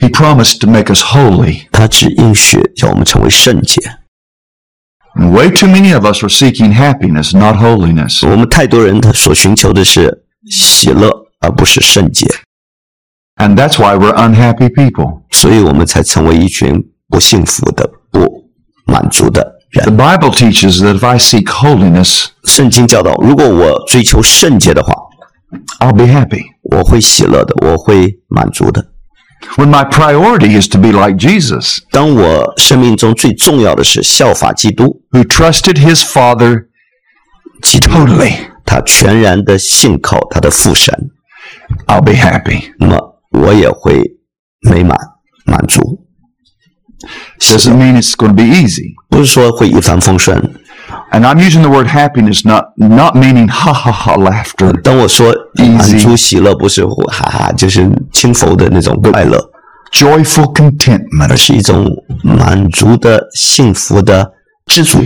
[0.00, 1.68] He promised to make us holy.
[1.70, 3.80] 他只应许叫我们成为圣洁。
[5.14, 8.28] And way too many of us are seeking happiness, not holiness.
[8.28, 12.26] 我们太多人他所寻求的是喜乐，而不是圣洁，
[13.36, 15.22] And that's why we're unhappy people.
[15.30, 18.50] 所以我们才成为一群不幸福的、不
[18.84, 19.96] 满足的 The 人。
[19.96, 24.94] Bible teaches that if I seek holiness, 圣经教导，如果我追求圣洁的话，
[25.78, 26.42] I'll be happy.
[26.62, 28.88] 我会喜乐的，我会满足的。
[29.56, 36.66] When my priority is to be like Jesus, 当我生命中最重要的是效法基督， who trusted his Father
[37.62, 38.34] 基督 totally,
[38.66, 40.94] 他全然的信靠他的父神，
[41.86, 42.72] I'll be happy.
[42.78, 44.02] 那么 我也会
[44.68, 44.96] 美满
[45.44, 46.06] 满足。
[47.38, 48.94] Doesn't mean it's going to be easy.
[49.08, 50.38] 不是说会一帆风顺。
[51.12, 54.72] And I'm using the word happiness not not meaning ha ha ha laughter.
[54.82, 59.38] 当我说 Easy 满足喜乐，不是哈哈，就是轻浮的那种快乐，
[59.92, 61.36] Joyful 而 contentment.
[61.36, 61.86] 是一种
[62.22, 64.32] 满足的、幸福的
[64.66, 64.98] 知足。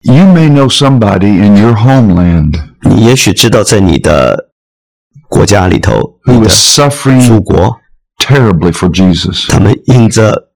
[0.00, 4.47] You may know somebody in your homeland 你也许知道，在你的
[5.28, 7.80] 国家里头， who 你的 is suffering 祖国，
[8.18, 9.50] terribly for Jesus.
[9.50, 10.52] 他们因着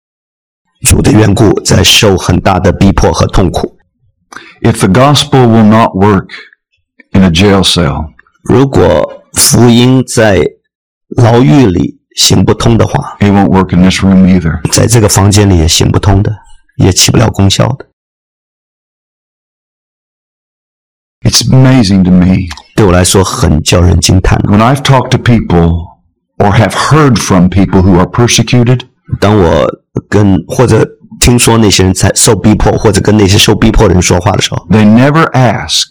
[0.83, 3.77] 主的缘故，在受很大的逼迫和痛苦。
[4.61, 6.29] If the gospel will not work
[7.13, 8.13] in a jail cell,
[8.43, 10.45] 如果福音在
[11.17, 14.61] 牢狱里行不通的话， it won't work in this room either.
[14.73, 16.33] 在这个房间里也行不通的，
[16.77, 17.87] 也起不了功效的。
[21.23, 24.39] It's amazing to me 对我来说，很叫人惊叹。
[24.45, 25.87] when I've talked to people
[26.39, 28.83] or have heard from people who are persecuted,
[29.21, 29.67] 当我
[30.09, 30.87] 跟或者
[31.21, 35.85] 听说那些人在受逼迫，或者跟那些受逼迫的人说话的时候， they never ask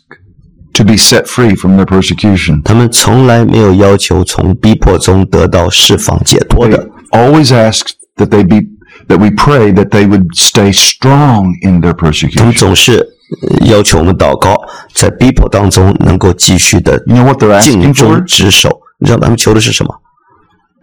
[0.74, 2.62] to be set free from their persecution.
[2.64, 7.82] 他们从来没有要求从逼迫中得到释放解脱 They 的， always ask
[8.16, 8.62] that they be
[9.08, 12.58] that we pray that they would stay strong in their 他们 persecution.
[12.58, 13.06] 总是呃
[13.66, 14.56] 要求我们祷告，
[14.94, 18.24] 在逼迫当中能够继续的 You know what they're 尽 asking 忠 for?
[18.24, 18.82] 职守。
[19.00, 19.94] 你知道他们求的是什么？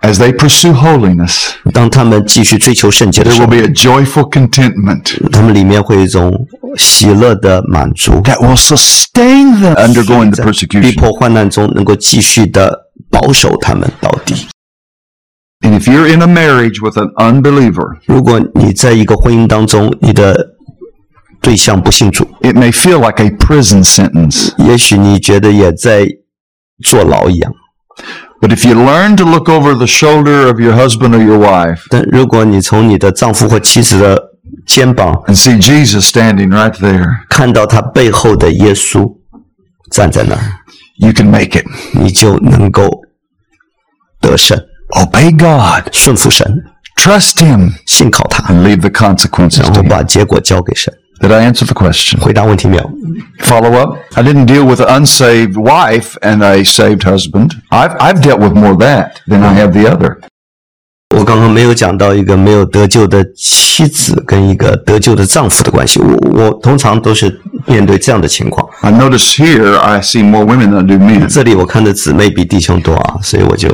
[0.03, 6.31] As they pursue holiness, 当他们继续追求圣洁的 there 时 will 候 be，a joyful contentment 他们里面会有一种
[6.77, 11.01] 喜乐的满足， that will sustain them undergoing the 逼 persecution.
[11.01, 12.79] 迫患难中能够继续的
[13.11, 14.35] 保守他们到底。
[15.63, 20.37] And if you're in a marriage with an unbeliever, 如果你在一个婚姻当中，你的
[21.42, 24.52] 对象不信主，it may feel like a prison sentence.
[24.58, 26.08] 也许你觉得也在
[26.84, 27.54] 坐牢一样。
[28.42, 34.30] But if you learn to look over the shoulder of your husband or your wife 但如果你从你的丈夫或妻子的
[34.66, 39.18] 肩膀 and see Jesus standing right there, 看到他背后的耶稣
[39.92, 40.42] 站在那儿
[40.98, 41.66] ，you can make it.
[41.94, 42.90] 你就能够
[44.22, 44.58] 得胜
[44.96, 46.46] ，Obey God, 顺服神
[46.96, 50.94] ，trust Him, 信靠他，and leave the consequences 然后把结果交给神。
[51.21, 52.21] Did I answer the question?
[52.21, 52.91] 回答问题没有？
[53.41, 53.97] Follow up.
[54.15, 57.53] I didn't deal with an unsaved wife and a saved husband.
[57.71, 60.17] I've, I've dealt with more of that than I have the other.
[61.17, 66.01] 我刚刚没有讲到一个没有得救的妻子跟一个得救的丈夫的关系。
[66.01, 68.69] 我我通常都是面对这样的情况。
[68.81, 71.29] I notice here I see more women than I do men.
[71.29, 73.69] 这里我看的姊妹比弟兄多啊，所以我就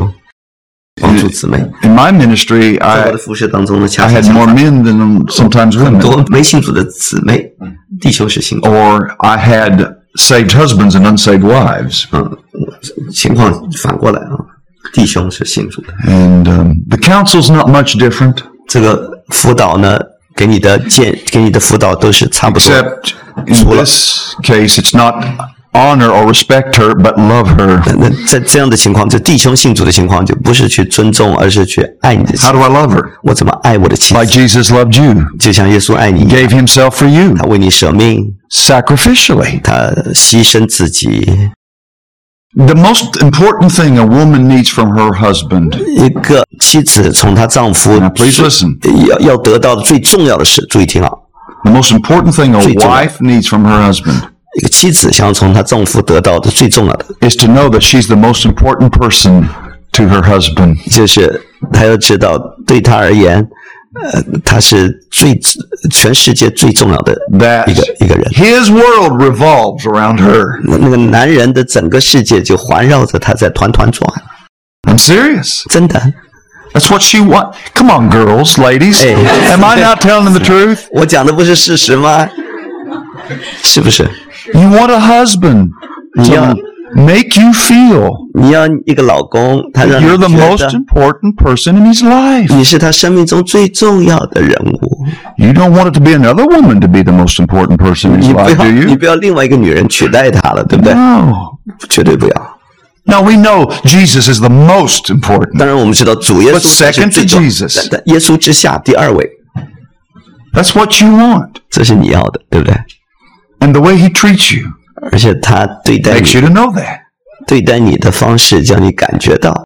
[0.97, 5.85] in my ministry, I, I had more men than sometimes women.
[5.85, 7.51] 很多没信主的姊妹，
[7.99, 8.69] 地球是信主。
[8.69, 12.05] Or I had saved husbands and unsaved wives.
[12.11, 12.37] 嗯，
[13.11, 14.37] 情况反过来啊，
[14.93, 15.87] 弟兄是信主的。
[16.07, 18.37] And um, the counsel's not much different.
[18.69, 19.99] 这个辅导呢，
[20.33, 22.73] 给你的建，给你的辅导都是差不多。
[22.73, 23.11] Except
[23.47, 25.25] in this case, it's not
[25.74, 27.80] honor or respect her, but love her.
[27.98, 32.58] 那在这样的情况，就弟兄信主的情况，就不是去尊重，而是去爱你的妻 How 子。
[32.58, 33.04] do I love her?
[33.22, 34.38] 我怎么爱我的妻 Like 子？
[34.38, 39.60] Jesus loved you, 就像耶稣爱你一样， gave himself for you 他为你舍命， sacrificially.
[39.62, 41.50] 他牺牲自己。
[42.56, 48.76] The most important thing a woman needs from her husband 一个妻子从她丈夫 Now, please listen.
[49.06, 51.08] 要要得到的最重要的是，注意听啊，
[51.62, 52.96] The most important thing a 最重要。
[52.96, 54.22] wife needs from her husband
[54.58, 59.44] 一个妻子想要从她丈夫得到的最重要的， is to know that she's the most important person
[59.92, 60.76] to her husband.
[60.94, 61.40] 就是
[61.72, 63.46] 她要知道，对她而言，
[64.02, 65.38] 呃，她是最
[65.90, 68.24] 全世界最重要的 That 一个一个人。
[68.32, 70.60] his world revolves around her.
[70.64, 74.10] 那那个男人的整个世界就环绕着他在团团转，
[74.88, 75.62] I'm serious.
[75.68, 76.00] 真的。
[76.72, 77.54] That's what she want.
[77.74, 79.00] Come on, girls, ladies.
[79.00, 79.14] Hey.
[79.50, 80.82] Am I not telling them the truth?
[80.92, 82.28] 我讲的不是事实吗？
[83.62, 84.08] 是不是？
[84.54, 85.70] You want a husband
[86.16, 86.54] Yeah.
[86.54, 86.60] to
[86.94, 92.52] make you feel 你要一个老公，他让你 you're the 觉 most 得 important person in his life.
[92.54, 95.04] 你是他生命中最重要的人物。
[95.36, 98.20] You don't want it to be another woman to be the most important person in
[98.20, 98.96] 你 his 不 life, 要， do 你 you?
[98.98, 100.94] 不要另外一个女人取代他了，对不对？
[100.94, 101.32] No.
[101.88, 102.56] 绝对不要。
[103.04, 105.58] Now we know Jesus is the most important.
[105.58, 107.88] 当然，我们知道主耶 But 稣才是 second to 最重 Jesus.
[107.90, 109.30] 但但耶稣之下第二位，
[110.52, 111.50] That's what you want.
[111.70, 112.74] 这是你要的，对不对？
[113.60, 114.68] And the way he treats you
[115.10, 117.00] 而且他对待 makes you 你 to know that.
[117.46, 119.64] 对待你的方式，叫你感觉到。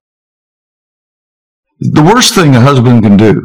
[1.92, 3.40] The worst thing a husband can do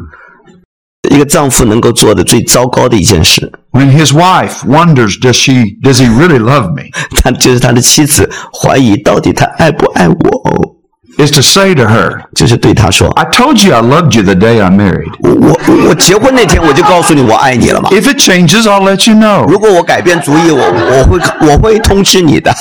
[1.10, 5.52] 一个丈夫能够做的最糟糕的一件事， when his wife wonders, does she
[5.82, 6.90] does he really love me?
[7.22, 10.73] 他就是他的妻子怀疑到底他爱不爱我。
[11.18, 14.70] is to say to her, 就是对她说 I told you I loved you the day I
[14.70, 15.10] married.
[15.22, 17.90] 我我我结婚那天我就告诉你我爱你了嘛。
[17.90, 19.46] If it changes, I'll let you know.
[19.46, 22.54] 如果我改变主意，我我会我会通知你的。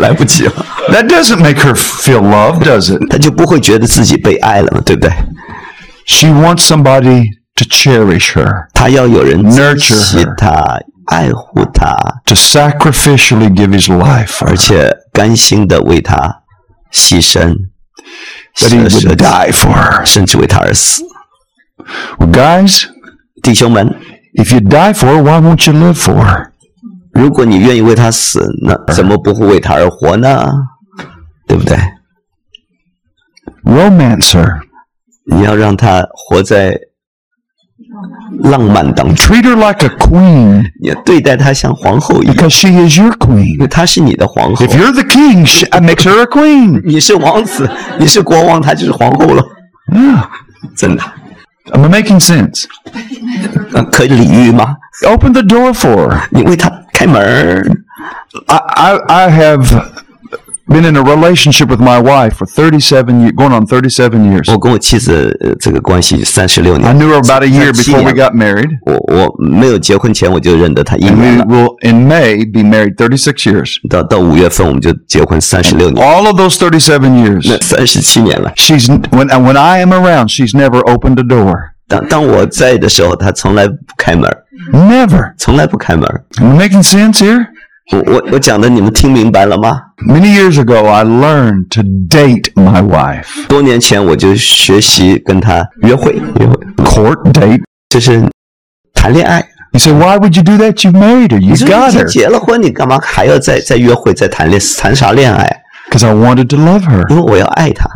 [0.00, 0.52] 来不及了，
[0.90, 3.00] That doesn't make her feel loved, does it?
[3.08, 5.12] 他就不会觉得自己被爱了嘛，对不对？
[6.06, 13.68] She wants somebody to cherish her, 他要有人珍 Nurture 惜 her 他、 爱护他， to sacrificially give
[13.68, 14.56] his life for 而 her.
[14.56, 16.42] 且甘心的为他
[16.92, 17.54] 牺牲，
[18.56, 20.04] That he 舍 would 己 die for her.
[20.04, 21.04] 甚至为他而死。
[22.18, 22.84] Well, guys,
[23.42, 23.94] 弟兄们，
[24.34, 26.50] if you die for her, why won't you live for her?
[27.12, 30.46] 如果你愿意为他死，那怎么不会为他而活呢？
[31.46, 31.76] 对不对？
[33.64, 34.60] Romance her.
[35.26, 36.78] 你要让他活在
[38.42, 43.60] 浪漫当中， Treat her like a queen 你要对待她像皇后一样， because she is your 因 queen.
[43.60, 46.82] 为她是你的皇后 If。you're the king, she, that makes her a queen.
[46.84, 49.44] 你是王子，你是国王，她就是皇后了。
[49.92, 50.24] Yeah.
[50.76, 51.02] 真的，
[51.72, 52.64] Am I making sense?
[53.72, 54.76] 呃可以礼遇吗？
[55.06, 56.20] Open the door for her.
[56.30, 57.66] 你为她开门儿。
[58.46, 59.82] I, I, I have
[60.68, 64.50] been in a relationship with my wife for 37 years, going on 37 years.
[64.52, 68.70] 我跟我妻子呃这个关系三十六 I 年， knew her about a year 七 before we 年 got married.
[68.86, 71.44] 我我没有结婚前我就认得她一 And 年 we 了。
[71.46, 73.76] will, in May, be married 36 years.
[73.90, 78.52] 到到五月份我们就结婚三十六年， All of those 37 years, 那三十七年了。
[78.56, 81.56] she's when when I am around, she's never opened a door.
[81.86, 85.34] 当当我在的时候，她从来不开门儿， Never.
[85.36, 86.24] 从来不开门儿。
[86.40, 87.44] Am I making sense here?
[87.92, 89.78] 我我我讲的你们听明白了吗？
[90.08, 93.46] Many years ago, I learned to date my wife.
[93.46, 97.62] 多年前我就学习跟她约会，约会 Court date.
[97.90, 98.22] 就是
[98.94, 99.46] 谈恋爱。
[99.72, 100.82] You say, why would you do that?
[100.84, 101.40] You married her.
[101.40, 102.04] You 你说你 got 已经 her.
[102.06, 105.62] 结了婚，你干嘛还要再再约会、再谈恋谈啥恋爱？
[105.90, 107.08] Because I wanted to love her.
[107.10, 107.86] 因为我要爱她，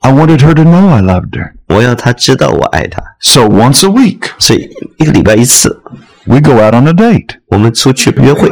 [0.00, 1.52] I wanted her to know I loved her.
[1.68, 5.80] 我要她知道我爱她， So once a week, 所以一个礼拜一次，
[6.26, 7.36] we go out on a date.
[7.48, 8.48] 我们出去约会，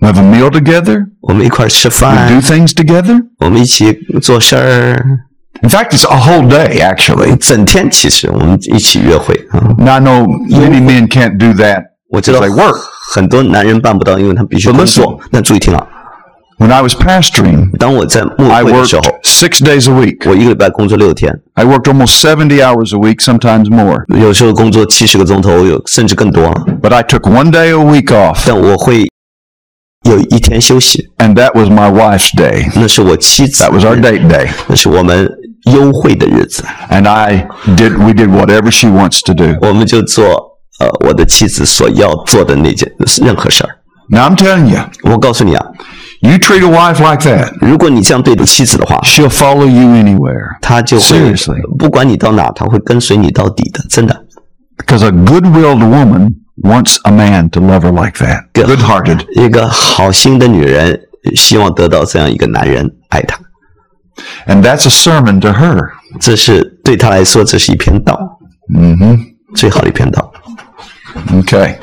[0.00, 1.06] We have a meal together.
[1.20, 3.20] 我们一块儿吃 We do 饭， things together.
[3.40, 3.92] 我们一起
[4.22, 5.18] 做事儿，
[5.60, 7.36] In fact, it's a whole day, actually.
[7.36, 9.74] 整天其实我们一起约会啊。
[9.78, 12.76] Now, I know many men can't do that 我知道 because they work.
[13.14, 14.94] 很多男人办不到，因为他必须 But 工 listen.
[14.94, 15.20] 作。
[15.30, 15.84] 那注意听啊，
[16.58, 20.28] When I was pastoring, 当我在牧 I 会的 worked 时候， six days a week.
[20.28, 24.02] 我一个礼拜工作六天， I worked almost 70 hours a week, sometimes more.
[24.18, 26.52] 有时候工作七十个钟头，有甚至更多。
[26.82, 29.08] But I took one day a week off, 但我会
[30.02, 32.68] 有一天休息， and that was my wife's day.
[32.74, 34.48] 那是我妻子 That was our date day.
[34.66, 35.30] 那是我们
[35.72, 37.46] 幽会的日子， And I
[37.76, 39.56] did, we did whatever she wants to do.
[39.60, 42.90] 我们就做呃我的妻子所要做的那件
[43.22, 43.76] 任何事儿。
[44.10, 45.66] Now I'm telling you, 我告诉你啊，
[46.31, 50.57] you treat a wife like that, 如果你这样对待妻子的话，she'll follow you anywhere.
[50.61, 51.77] 她就会 Seriously.
[51.77, 54.25] 不管你到哪，她会跟随你到底的，真的。
[54.77, 58.45] Because a good-willed woman wants a man to love her like that.
[58.53, 59.25] Good-hearted.
[59.39, 60.99] 一个好心的女人
[61.35, 63.39] 希望得到这样一个男人爱她
[64.47, 65.89] ，And that's a sermon to her.
[66.19, 68.39] 这是对她来说，这是一篇道
[68.73, 69.19] ，hmm
[69.55, 70.31] 最好的一篇道。
[71.31, 71.77] Okay.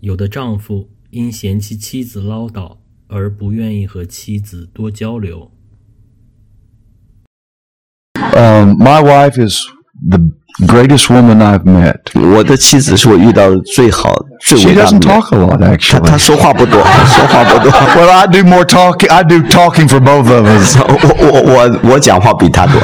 [0.00, 2.76] 有的丈夫因嫌弃妻子唠叨
[3.10, 5.50] 而不愿意和妻子多交流。
[8.14, 9.66] Um, my wife is
[10.08, 10.18] the
[10.67, 11.97] greatest woman I've met.
[12.33, 15.21] 我的妻子是我遇到的最好、最 She 伟大的 doesn't 女人。
[15.21, 16.05] talk a lot, 她 actually.
[16.05, 17.71] 她说话不多，说话不多。
[17.71, 19.09] Well, I do more talking.
[19.11, 20.77] I do talking for both of us.
[20.77, 22.79] 我我我我讲话比她多，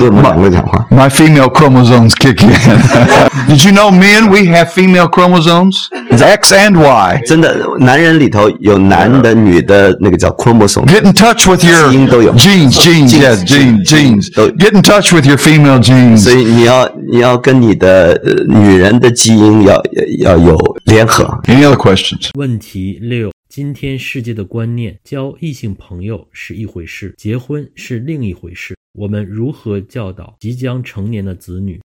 [0.00, 0.86] 我们两个讲话。
[0.90, 2.52] My female chromosomes kick in.
[3.48, 5.88] Did you know, men, we have female chromosomes?
[6.16, 7.22] X and Y.
[7.26, 10.86] 真的，男人里头有男的、女的，那个叫 chromosome。
[10.86, 12.32] Get in touch with your 基因都有。
[12.36, 14.32] genes, genes, yes, genes, genes.
[14.32, 16.18] 都- Get in touch with your female genes.
[16.18, 16.77] 所以你要
[17.09, 19.81] 你要跟你的呃女人的基因要
[20.19, 21.25] 要有联合。
[21.45, 22.29] Any other questions?
[22.37, 28.75] 问题六：今天世界的观念，交异性朋友是一回事，结婚是另一回事。
[28.97, 31.79] 我们如何教导即将成年的子女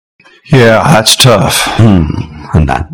[0.51, 1.55] ？Yeah, that's tough.
[1.79, 2.07] 嗯，
[2.51, 2.89] 很难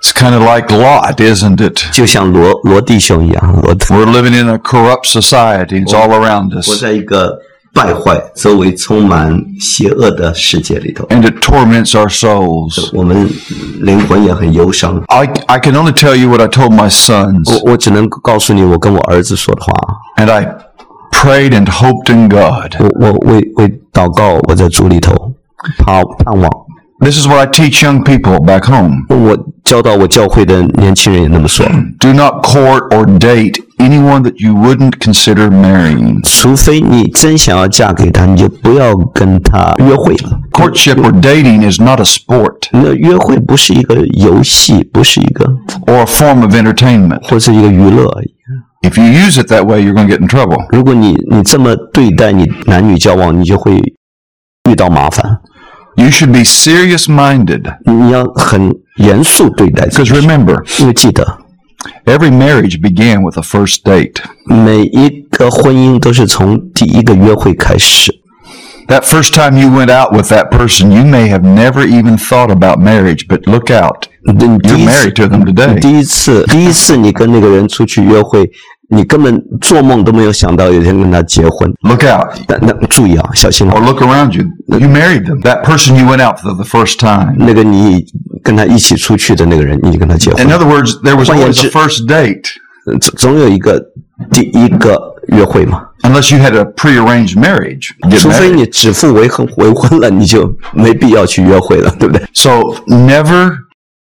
[0.00, 1.92] ，It's kind of like Lot, isn't it?
[1.92, 5.84] 就像罗罗弟兄一样，罗 We're living in a corrupt society.
[5.84, 6.80] It's all around us.
[6.80, 7.40] 在一个
[7.73, 12.89] 败坏、周围充满邪恶的世界里头， And it torments our souls.
[12.93, 13.29] 我们
[13.81, 15.03] 灵魂也很忧伤。
[15.07, 17.53] I, I can only tell you what I told my sons.
[17.53, 19.73] 我我只能告诉你，我跟我儿子说的话。
[20.15, 20.55] And I
[21.11, 22.75] prayed and hoped in God.
[22.79, 25.33] 我我为为祷告，我在主里头
[25.77, 26.49] 盼盼望。
[27.01, 29.03] This is what I teach young people back home.
[29.09, 31.65] 我教导我教会的年轻人也那么说：
[31.99, 36.21] Do not court or date anyone that you wouldn't consider marrying.
[36.23, 40.39] 除非你真想要嫁给他，你就不要跟他约会了。
[40.51, 45.45] Courtship or dating is not a sport 那约会不是一个游戏，不是一个
[45.87, 47.21] or a form of entertainment.
[47.23, 48.33] 或是一个娱乐而已。
[48.81, 50.67] If you use it that way, you're going to get in trouble.
[50.71, 53.81] 如果你你这么对待你男女交往，你就会
[54.69, 55.39] 遇到麻烦。
[55.95, 61.25] You should be serious minded 你要很严肃对待这 because 个事， remember, 因为记得
[62.05, 64.15] every marriage began with a first date.
[64.45, 68.13] 每一个婚姻都是从第一个约会开始。
[68.87, 72.51] That first time you went out with that person, you may have never even thought
[72.51, 74.03] about marriage, but look out.
[74.23, 75.79] 你第 You're 一 married 次 to them today.
[75.79, 78.49] 第一次，第一次你跟那个人出去约会，
[78.89, 81.71] 你根本做梦都没有想到有一天跟他结婚。
[81.81, 82.37] Look out.
[82.47, 83.85] 但那注意啊，小心 Or 啊！
[83.85, 84.43] look around you.
[84.67, 85.41] You married them.
[85.41, 87.35] That person you went out for the first time.
[87.37, 88.05] 那个你
[88.43, 92.43] 跟他一起出去的那个人，你就跟他结婚 In，other words, there was Well, always a yeah, first date.
[93.01, 93.83] 总总有一个
[94.31, 95.81] 第一个约会嘛。
[96.03, 97.89] Unless you had a prearranged marriage.
[98.01, 98.55] Get 除非 married.
[98.55, 102.23] 你指腹为婚为婚了，你就没必要去约会了，对不对？
[102.35, 103.51] So never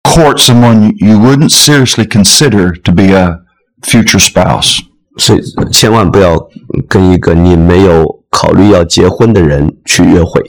[0.04, 3.38] court someone you wouldn't seriously consider to be a
[3.86, 4.80] future spouse.
[5.18, 5.42] 所以
[5.72, 6.40] 千万不要
[6.88, 10.42] 跟一个你没有考虑要结婚的人去约会。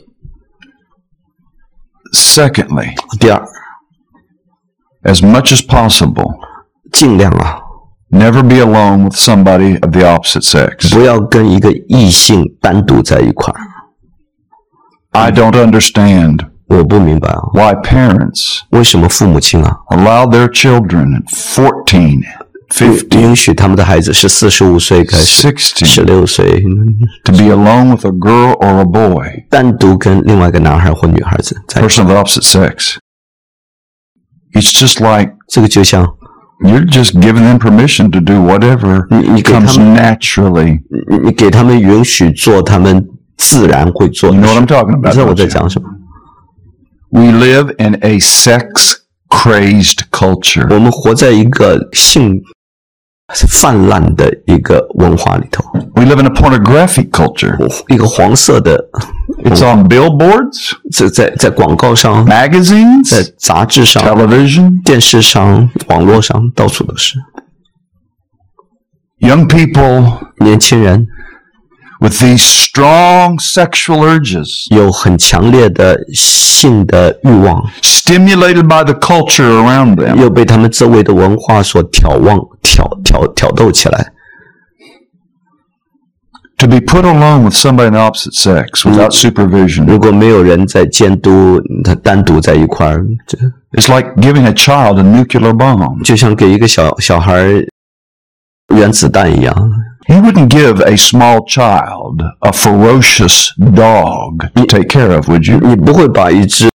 [2.12, 3.43] Secondly, 第二，
[5.02, 6.31] as much as possible,
[6.93, 7.59] 尽量啊，
[8.10, 10.94] never be alone with somebody of the opposite sex.
[10.94, 13.60] 不要跟一个异性单独在一块儿。
[15.10, 16.39] I don't understand
[16.69, 22.23] 我不明白啊， why parents 为什么父母亲啊 allow their children at 14, 15,
[23.20, 26.62] 允许他们的孩子十四、十五岁开始， 16十六岁
[27.24, 32.01] to be alone with a girl or a boy, 单独跟另外一个男孩或女孩子在一起？
[32.01, 32.97] person of the opposite sex.
[34.55, 36.06] It's just like 这个就像
[36.60, 40.81] you're just giving them permission to do whatever 你你给他 comes 们 naturally.
[41.10, 43.05] 你你给他们允许做他们
[43.36, 45.12] 自然会做 You 的 know 事 what I'm。talking 你 about?
[45.12, 45.51] 知道我 don't 在 you?
[45.51, 45.89] 讲什么？
[47.10, 48.97] We live in a sex
[49.28, 50.66] crazed culture.
[50.73, 52.40] 我们活在一个性
[53.36, 55.62] 泛滥的一个文化里头
[55.95, 57.58] ，We live in a pornographic culture.
[57.90, 58.90] 一个黄色的
[59.44, 64.82] ，It's on billboards, 在在在广告上，magazines, 在杂志上、television.
[64.82, 67.20] 电视上、网络上，到处都是。
[69.20, 71.08] Young people 年轻人
[72.01, 80.16] with these strong sexual urges, 有很强烈的性的欲望， stimulated by the culture around them.
[80.16, 84.12] 又被他们周围的文化所挑望、挑挑挑逗起来。
[86.59, 93.36] To be put alone with somebody in the opposite sex without supervision 如果没有人在监督，他单独在一块儿，这
[93.81, 96.05] is like giving a child a nuclear bomb.
[96.05, 97.66] 就像给一个小小孩儿
[98.77, 99.52] 原子弹一样。
[100.09, 105.59] You wouldn't give a small child a ferocious dog to take care of, would you?
[105.60, 106.69] 你不会把一只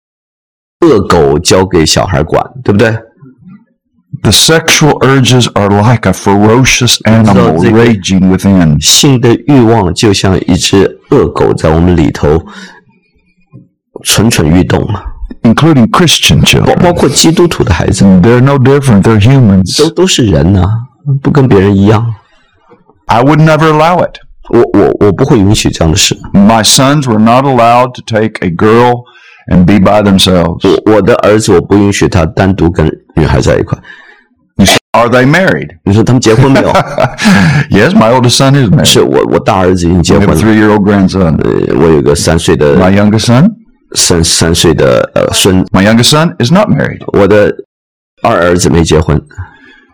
[0.86, 2.92] 恶狗交给小孩管，对不对？
[4.24, 8.82] The sexual urges are like a ferocious animal they- raging within.
[8.84, 12.42] 性的欲望就像一只恶狗在我们里头
[14.04, 15.02] 蠢蠢欲动嘛，
[15.44, 16.82] including Christian 包 children.
[16.82, 19.04] 包括基督徒的孩子 They're no different.
[19.04, 19.78] They're humans.
[19.84, 20.64] 都都是人呐、
[21.22, 22.16] 不跟别人一样。
[23.08, 24.18] I would never allow it.
[24.50, 26.16] 我我我不会允许这样的事。
[26.34, 29.04] My sons were not allowed to take a girl
[29.52, 30.68] and be by themselves.
[30.68, 33.78] 我我的儿子我不允许他单独跟女孩在一块。
[34.56, 35.70] You say, are they married?
[35.84, 36.70] 你说他们结婚没有？
[37.70, 38.86] yes, my oldest son is married.
[38.86, 41.38] 是我我大儿子已经结 I 婚 have a 了， three-year-old grandson.
[41.44, 43.48] 呃我有个三岁的 My youngest son,
[43.96, 47.54] 三三岁的呃孙， my youngest son is not married, 我的
[48.24, 49.22] 二儿子没结婚，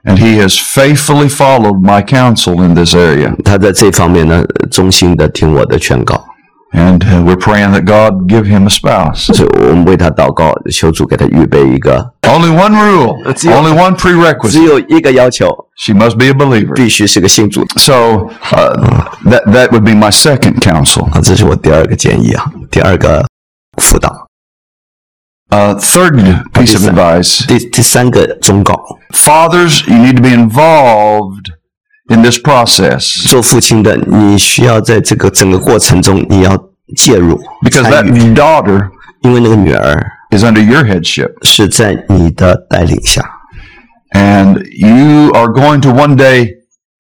[0.08, 3.34] and he has faithfully followed my counsel in this area.
[3.44, 6.26] 他在这方面呢忠心的听我的劝告，
[6.76, 9.32] And uh, we're praying that God give him a spouse.
[9.34, 14.64] 所以我们为他祷告，求主给他预备一个， Only one rule, That's the- only one 只 prerequisite.
[14.64, 15.48] 有一个要求，
[15.78, 16.74] She must be a believer.
[16.74, 17.94] 必须是个信主的 So
[18.52, 21.06] uh, that that would be my second counsel.
[21.12, 23.24] 啊，这是我第二个建议啊，第二个
[23.78, 24.12] 辅导，
[25.50, 26.16] Uh, third
[26.54, 26.92] piece of Yes, sir.
[26.92, 28.74] advice: 第第三个忠告，
[29.12, 31.52] Fathers, you need to be involved
[32.10, 36.58] in this process 做父亲的你需要在这个整个过程中你要
[36.98, 38.90] 介入 because 参 that 与， daughter
[39.22, 43.22] 因为那个女儿 is under your headship, 是在你的带领下。
[44.16, 46.50] and you are going to one day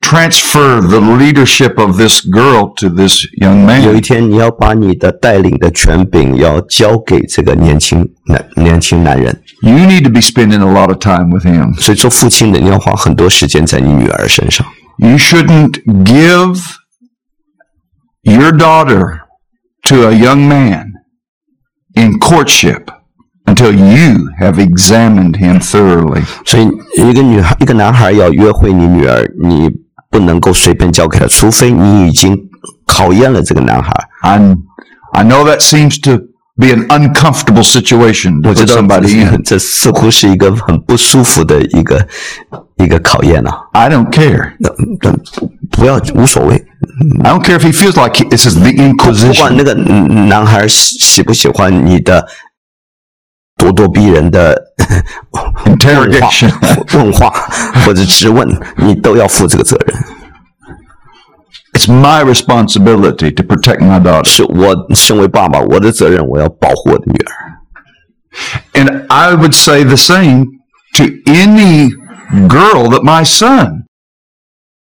[0.01, 4.01] transfer the leadership of this girl to this young 有一 man.
[4.01, 11.73] 天，你要把你的带领的权柄要交给这个年轻男年轻男人， You need to be spending a lot of time with him.
[11.79, 14.67] 所以做父亲的你要花很多时间在你女儿身上。
[14.97, 16.59] You shouldn't give
[18.21, 19.21] your daughter
[19.87, 20.91] to a young man
[21.95, 22.87] in courtship
[23.45, 26.23] until you have examined him thoroughly.
[26.45, 26.69] 所以，
[27.01, 29.71] 一个女孩、一个男孩要约会你女儿，你
[30.10, 32.36] 不能够随便交给他，除非你已经
[32.86, 33.92] 考验了这个男孩。
[34.22, 34.58] I'm,
[35.12, 36.18] I know that seems to
[36.56, 39.42] be an uncomfortable situation to 我知道 somebody.
[39.44, 42.06] 这似乎是一个很不舒服的一个
[42.76, 43.52] 一个考验啊。
[43.72, 44.52] I don't care.
[45.70, 46.56] 不要无所谓
[47.22, 49.28] ，I don't care if he feels like this is the Inquisition.
[49.28, 52.26] 不管那个嗯男孩喜喜不喜欢你的
[53.57, 54.61] 咄咄逼人的
[55.31, 56.97] 问话 Interrogation.
[56.97, 57.29] 问话
[57.85, 58.47] 或者质问，
[58.77, 59.95] 你都要负这个责任。
[61.73, 64.23] It's my responsibility to protect my daughter.
[64.27, 67.31] 是我身为爸爸，我的责任，我要保护我的女儿。
[68.73, 70.45] And I would say the same
[70.97, 71.91] to any
[72.47, 73.85] girl that my son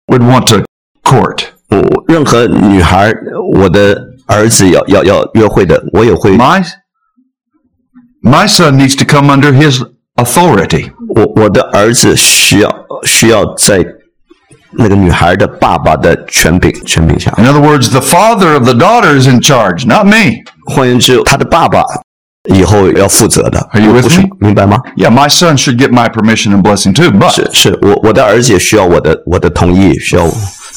[0.06, 0.64] would want to
[1.02, 1.44] court.
[1.70, 3.12] 我任何女孩，
[3.54, 6.36] 我的儿子要要要约会的，我也会。
[6.38, 6.64] My
[8.22, 9.82] my son needs to come under his
[10.16, 10.90] authority.
[11.14, 12.74] 我我的儿子需要
[13.04, 13.84] 需要在
[14.72, 17.32] 那个女孩的爸爸的权柄权柄下。
[17.38, 20.42] In other words, the father of the daughter is in charge, not me.
[20.66, 21.82] 换言之，他的爸爸
[22.54, 23.58] 以后要负责的。
[23.72, 24.28] Are you with 不是 me？
[24.40, 24.78] 明白吗？
[24.96, 30.26] Yeah, my son should get my permission and blessing too, but 是是，我我的儿子也需要我的我的同意，需要。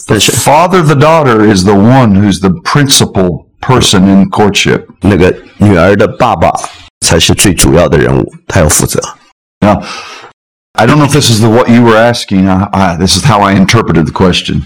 [0.08, 4.84] 但是 father of the daughter is the one who's the principal person in courtship.
[5.02, 6.50] 那个女儿的爸爸
[7.01, 9.01] 才是最主要的人物，他要负责。
[9.61, 9.83] Now,
[10.73, 12.49] I don't know if this is the, what you were asking.
[12.49, 14.63] I, I, this is how I interpreted the question.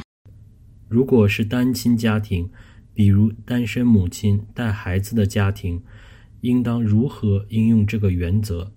[0.88, 2.50] 如果是单亲家庭，
[2.94, 5.82] 比如单身母亲带孩子的家庭，
[6.40, 8.72] 应当如何应用这个原则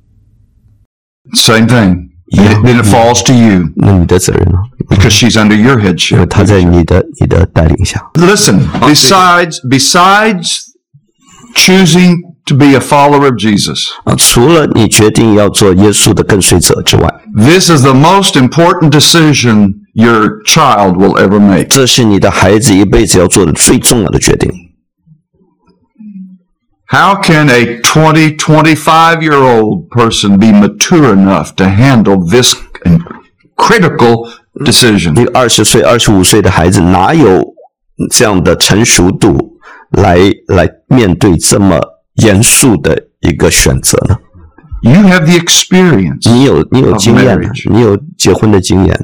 [1.33, 2.09] ？Same thing.
[2.31, 4.57] Then then it falls to you 那你的责任呢
[4.87, 6.25] ？because she's under your headship.
[6.27, 7.99] 她在你的你的带领下。
[8.13, 10.71] Listen, besides besides
[11.55, 12.15] choosing
[12.46, 20.96] to be a follower of Jesus, 啊，除了你决定要做耶稣的跟随者之外， this is the most important decision your child
[20.96, 21.68] will ever make.
[21.68, 24.50] 这是你的孩子一辈子要做的最重要的决定。
[26.90, 32.54] How can a 20, 25 year old person be mature enough to handle this
[33.56, 34.30] critical
[34.64, 35.20] decision?
[35.20, 37.44] 一个二十岁、二十五岁的孩子哪有
[38.10, 39.58] 这样的成熟度
[39.90, 40.16] 来
[40.46, 41.78] 来面对这么
[42.22, 44.16] 严肃的一个选择呢？
[44.82, 46.30] You have the experience.
[46.30, 48.96] 你有你有 Of 经验 marriage.，你有结婚的经验，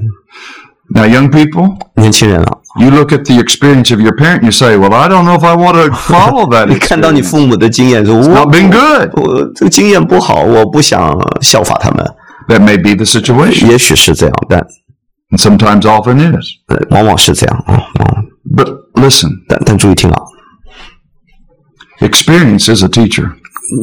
[0.94, 4.76] Now, young people, 年轻人啊， you look at the experience of your parent and you say,
[4.76, 6.66] Well, I don't know if I want to follow that.
[6.66, 7.30] 你看到你 experience.
[7.30, 9.10] 父母的经验，说 It's 我 not been good.
[9.18, 12.04] 我这个经验不好，我不想效法他们，
[12.48, 13.66] That may be the situation.
[13.68, 14.60] 也许是这样，但
[15.30, 16.46] And sometimes often is.
[16.68, 18.22] 呃往往是这样啊啊！
[18.54, 20.22] But listen, 但但注意听啊，
[22.09, 23.31] experience as a teacher.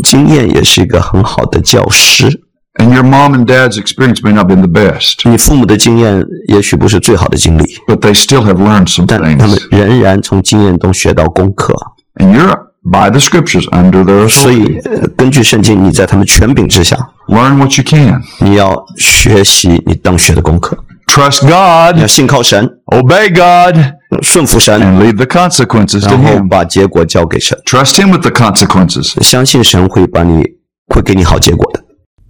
[0.02, 2.40] 经验也是一个很好的教师。
[2.78, 8.92] And your mom and dad's experience may not be the best, 你父母的经验也许不是最好的经历，but they still have learned
[8.92, 9.68] some 但他们 things.
[9.70, 11.74] 仍然从经验中学到功课。
[12.16, 14.74] And you're, by the scriptures, under their 所 authority.
[14.74, 16.96] 以，呃根据圣经，你在他们权柄之下
[17.28, 18.22] ，Learn what you can.
[18.40, 20.76] 你要学习你当学的功课，
[21.07, 23.75] Trust 你要 God, 信靠神， obey God,
[24.23, 26.47] 顺服神， and leave the consequences to 然后 Him.
[26.47, 29.21] 把结果交给神， Trust Him with the consequences.
[29.21, 30.43] 相信神会把你
[30.87, 31.83] 会给你好结果的。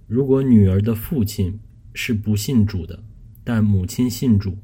[0.08, 1.60] 如果女儿的父亲
[1.94, 2.98] 是不信主的，
[3.44, 4.58] 但母亲信主，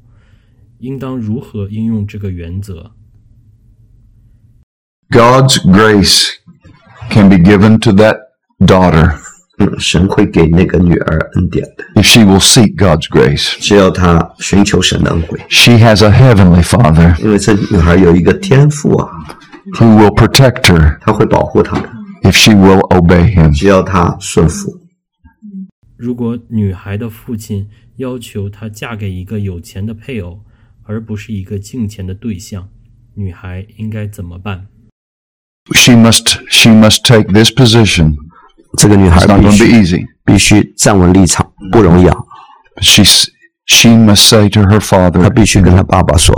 [0.79, 2.91] 应当如何应用这个原则？
[5.09, 6.33] God's grace
[7.09, 8.17] can be given to that
[8.59, 9.19] daughter 嗯，
[9.77, 13.55] 神会给那个女儿恩典的， if she will seek God's grace.
[13.59, 19.09] 只要她寻求神的恩惠， She has a heavenly Father 因为这女孩有一个天赋啊，
[19.73, 21.89] who will protect her 他会保护她的，
[22.23, 23.51] if she will obey Him.
[23.53, 24.79] 只要她顺服。
[25.97, 27.67] 如果女孩的父亲
[27.97, 30.39] 要求她嫁给一个有钱的配偶，
[30.83, 32.69] 而不是一个敬虔的对象，
[33.15, 34.67] 女孩应该怎么办？
[35.73, 38.15] She must she must take this position.
[38.77, 40.05] 这个女孩 It's not 必 going to be 须 easy.
[40.25, 42.15] 必须站稳立场，不容易啊。
[42.81, 43.25] She's
[43.65, 46.33] she must say to her 她 father 必须跟她爸爸说，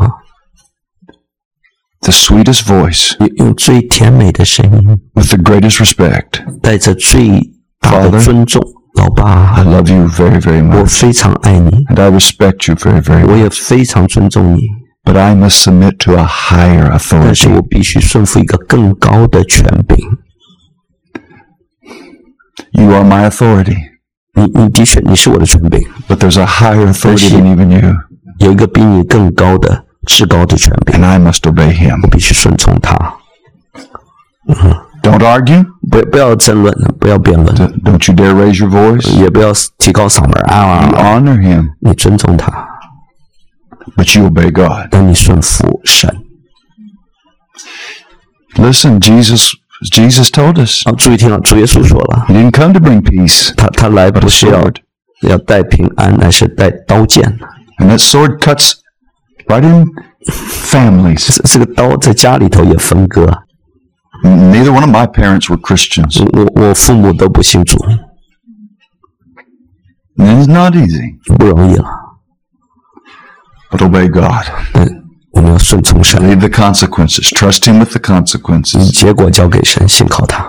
[2.02, 6.42] the sweetest voice 用用最甜美的声音， with the greatest respect.
[6.62, 7.40] 带着最
[7.80, 8.62] 大的 Father 尊重，
[8.96, 13.26] 老 I 爸， love you very very 我 much 非常爱你， and I respect you very very
[13.26, 13.38] 我 much.
[13.38, 14.62] 也非常尊重你，
[15.04, 17.56] But I must submit to a higher 但是 authority.
[17.56, 19.98] 我必须顺服一个更高的权柄。
[22.76, 23.78] You are my authority,
[24.34, 27.96] 你你的确你是我的权柄， but there's a higher authority than even you.
[28.40, 32.10] 有一个比你更高的至高的权柄， and I must obey him.
[32.10, 32.96] 必须顺从他。
[35.02, 35.66] Don't argue.
[35.90, 39.12] 不不要争论，不要辩论， Don't you dare raise your voice.
[39.20, 40.92] 也不要提高嗓门 You 啊！
[40.96, 42.68] honor him, 你尊重他，
[43.96, 44.88] but you obey God.
[44.92, 46.16] 但你顺服神。
[48.56, 49.54] Listen, Jesus
[49.92, 54.62] Jesus told us 啊，注意听啊，主耶稣说了， he didn't come to bring peace, 他他来 but 不 a 是要
[54.62, 54.76] sword.
[55.22, 57.40] 要带平安，乃是带刀剑。
[57.78, 58.74] And that sword cuts
[59.48, 59.86] right in
[60.30, 61.36] families.
[61.36, 63.26] 这这个刀在家里头也分割。
[64.24, 66.24] Neither one of my parents were Christians.
[66.32, 67.78] 我我父母都不信主，
[70.18, 71.86] And it's not easy, 不容易了。
[73.72, 74.46] but obey God.
[74.74, 74.95] 嗯，
[75.36, 77.30] 我们要顺从神， Leave the consequences.
[77.30, 78.92] Trust him with the consequences.
[78.92, 80.46] 结果交给神，信靠他。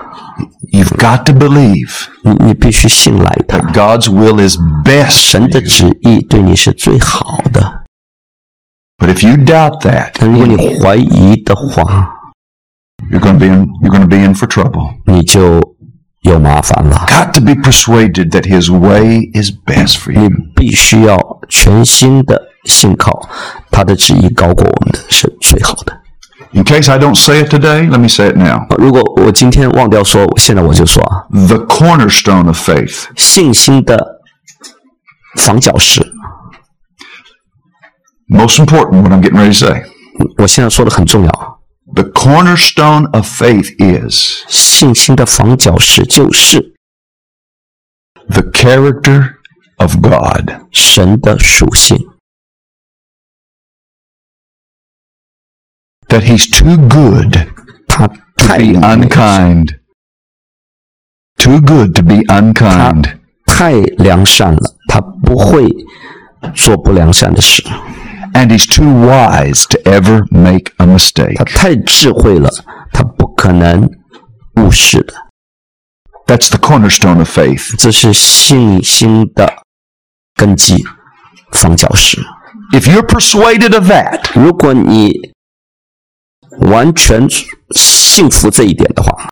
[0.73, 5.11] You've got to believe 你你必须信赖他， God's will is best.
[5.11, 7.85] 神的旨意对你是最好的。
[8.99, 12.09] But if you doubt that, 但如果你怀疑的话，
[13.11, 14.95] you're going to be in, you're going to be in for trouble.
[15.07, 15.61] 你就
[16.23, 17.07] 有麻烦了。
[17.09, 20.31] Got to be persuaded that His way is best for 你 you.
[20.55, 21.19] 必须要
[21.49, 23.29] 全心的 信靠
[23.71, 26.01] 他的旨意高过我们的，是最好的。
[26.53, 28.67] In case I don't say it today, let me say it now.
[28.79, 34.21] 如果我今天忘掉说，现在我就说啊， The cornerstone of faith, 信心的
[35.37, 36.03] 房角石，
[38.29, 39.85] most important, what I'm getting ready to say.
[40.37, 41.49] 我现在说的很重要啊。
[41.95, 46.73] The cornerstone of faith is 信心的房角石就是。
[48.29, 49.35] the character
[49.79, 50.51] of God.
[50.71, 51.99] 神的属性，
[56.09, 57.49] That He's too good
[57.89, 59.79] 他 to 太 be unkind.
[61.39, 63.19] Too good to be unkind.
[63.47, 65.69] 太良善了，他不会
[66.55, 67.63] 做不良善的事，
[68.35, 71.37] And He's too wise to ever make a mistake.
[71.37, 72.51] 他太智慧了，
[72.93, 73.91] 他不可能
[74.57, 75.15] 误事的。
[76.27, 77.75] That's the cornerstone of faith.
[77.77, 79.53] 这是信心的
[80.35, 80.85] 根基，
[81.53, 82.21] 房角石。
[82.73, 85.33] If you're persuaded of that, 如果你
[86.60, 87.28] 完全
[87.76, 89.30] 信服这一点的话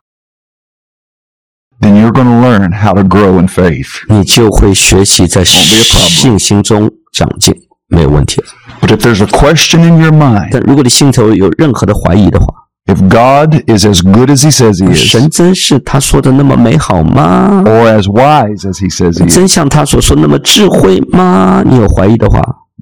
[1.80, 4.02] ，then you're going to learn how to grow in faith.
[4.08, 7.54] 你就会学习在.信心中长进，
[7.88, 8.46] 没有问题了。
[8.80, 12.46] But if there's a question in your mind, 但如果你心头有任何的怀疑的话
[12.86, 19.18] ，if God is as good as He says He is, 神真是他说的那么美好吗？or as wise as He says
[19.18, 21.62] He is, 真像他所说那么智慧吗？
[21.66, 22.40] 你有怀疑的话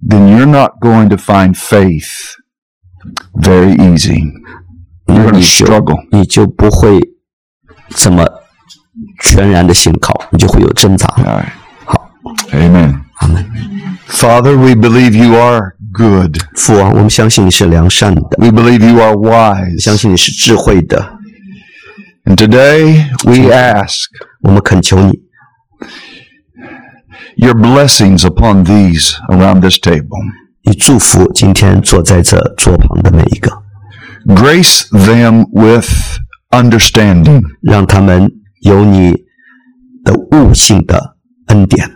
[0.08, 2.06] ，then you're not going to find faith
[3.41, 4.23] very easy.
[5.05, 6.07] 那 You're going 你 to 就 struggle.
[6.11, 6.99] 你就不会
[7.89, 8.27] 这么
[9.21, 11.07] 全然的信靠，你就会有挣扎。
[11.17, 11.49] All right.
[11.85, 12.11] 好，
[12.51, 13.01] Amen.
[14.07, 16.37] Father, we believe you are good.
[16.55, 19.81] 父王，我们相信你是良善的， We believe you are wise.
[19.81, 21.17] 相信你是智慧的。
[22.25, 24.05] And today we ask
[24.41, 25.21] 我们恳求你，
[27.35, 30.19] your blessings upon these around this table.
[30.63, 33.51] 你祝福今天坐在这桌旁的每一个，
[34.25, 35.89] Grace them with
[36.49, 37.41] understanding.
[37.61, 38.29] 让他们
[38.61, 39.13] 有你
[40.03, 41.15] 的悟性的
[41.47, 41.89] 恩典。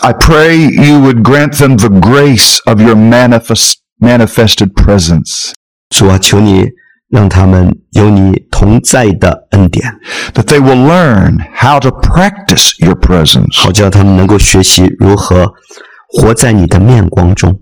[0.00, 5.52] I pray you would grant them the grace of your manifest, manifested presence,
[5.90, 6.66] 主啊，求你
[7.08, 9.94] 让他们有你同在的恩典，
[10.34, 15.52] that they will learn how to practice your presence, 好叫他们能够学习如何
[16.08, 17.60] 活在你的面光中，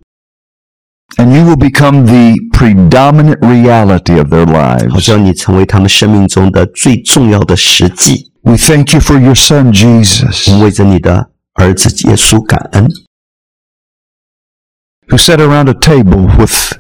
[1.16, 5.04] and you will become the predominant reality of their 好 lives.
[5.04, 8.32] 叫你成为他们生命中的最重要的实际。
[8.42, 12.88] We thank you for your son, 我 Jesus, 们为着你的儿子耶稣感恩，
[15.08, 16.72] who sat around a table with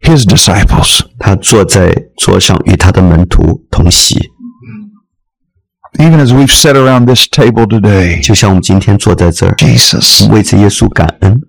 [0.00, 1.00] his disciples.
[1.18, 4.16] 他坐在桌上与他的门徒同席，
[5.98, 11.40] Even as we've sat around this table today, 就像我们今天坐在这儿， Jesus, 为着耶稣感恩。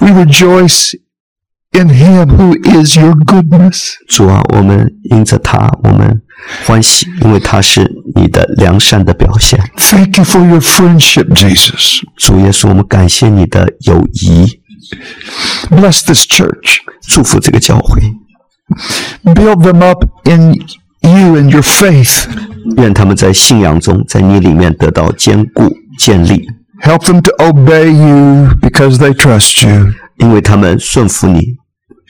[0.00, 0.94] we rejoice
[1.72, 3.92] in him who is your goodness.
[4.08, 6.22] 主啊，我们因着他，我们
[6.66, 9.60] 欢喜，因为他是你的良善的表现。
[9.76, 12.00] Thank you for your friendship, Jesus.
[12.16, 14.60] 主耶稣，我们感谢你的友谊，
[15.70, 16.78] Bless this church.
[17.02, 18.00] 祝福这个教会，
[19.24, 20.54] Build them up in
[21.02, 22.26] you and your faith.
[22.76, 26.46] 愿他们在信仰中，在你里面得到坚固建立，
[26.82, 29.92] Help them to obey you because they trust you.
[30.18, 31.58] 因为他们顺服你， In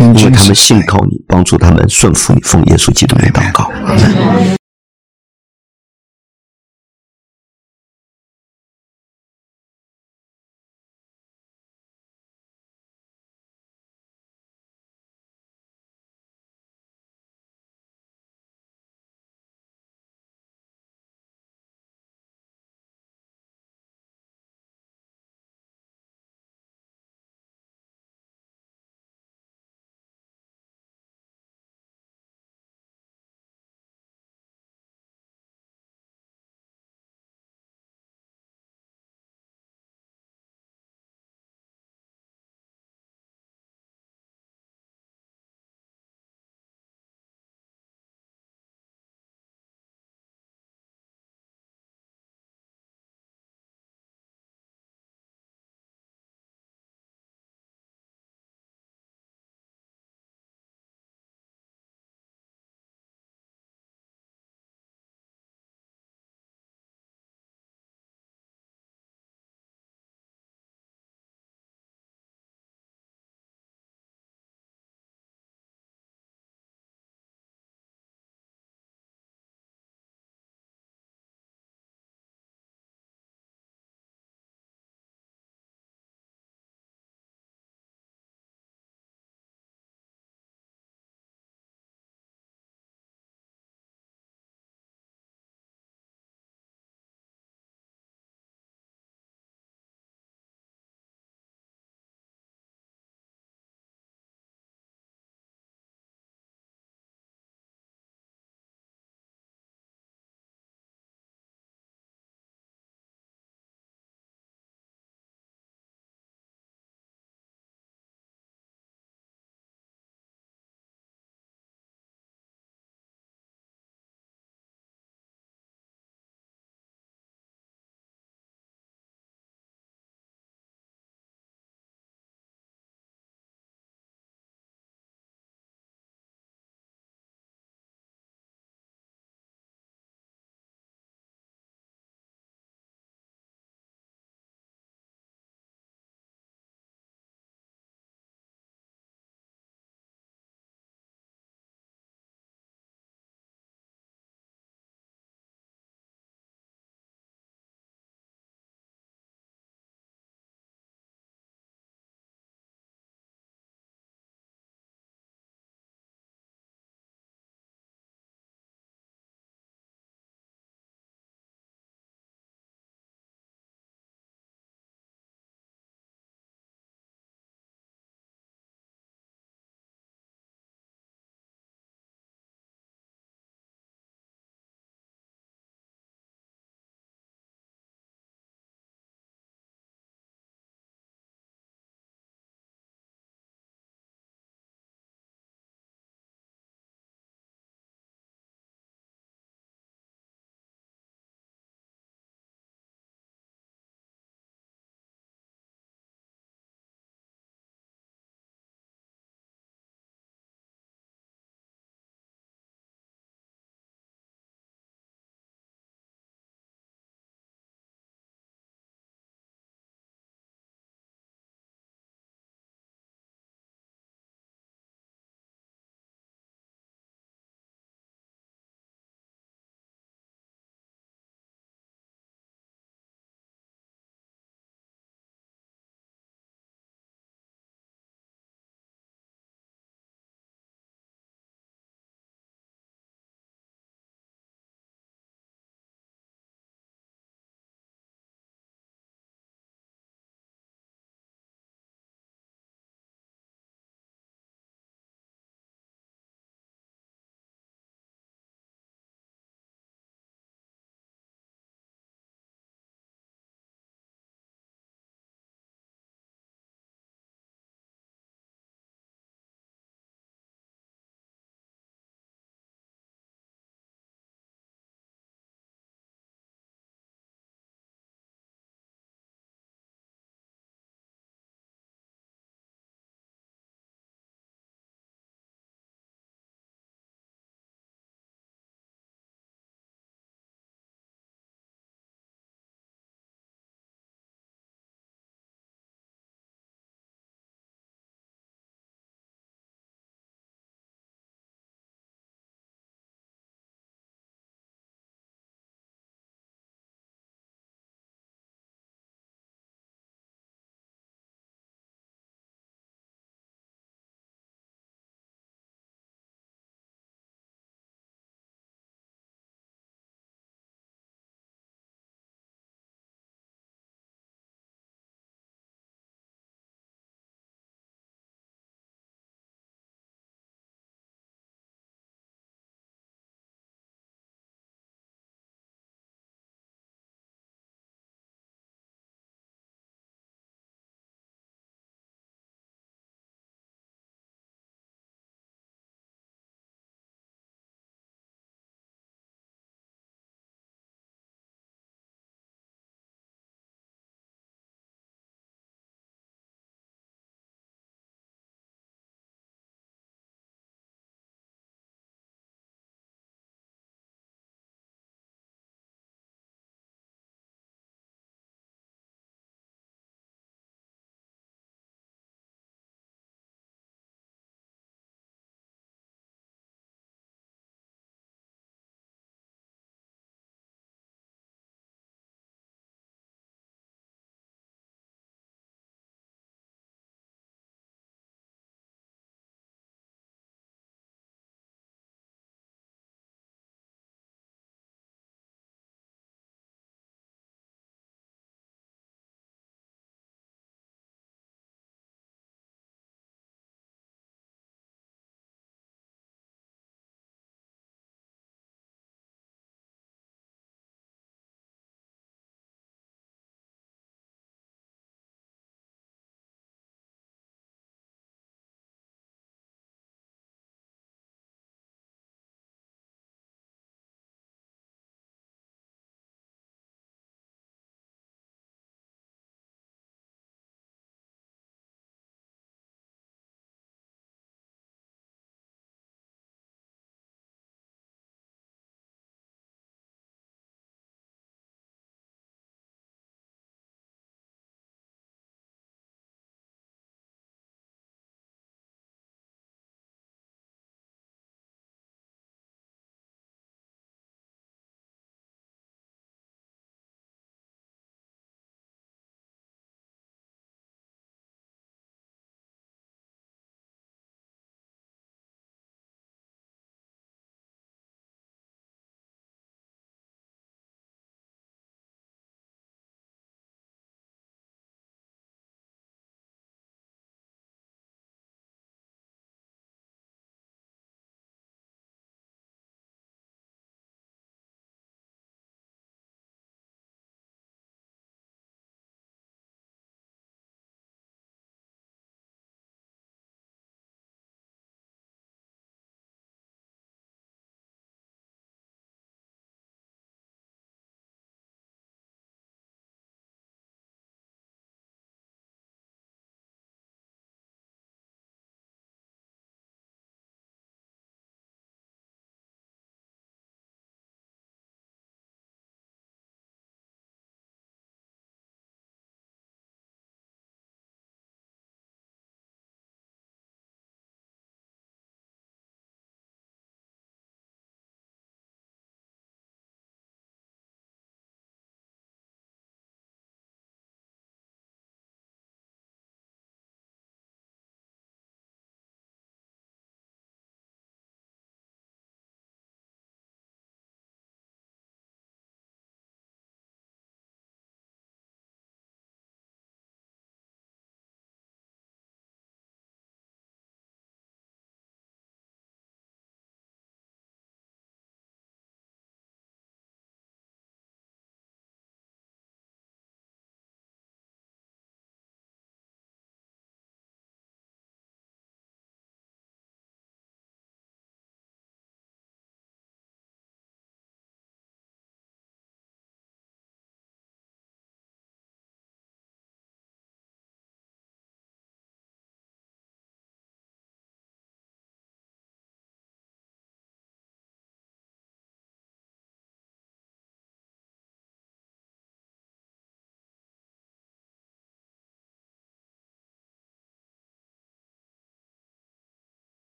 [0.00, 3.70] 因为他们信靠你，帮助他们顺服你，奉耶稣基督的祷告。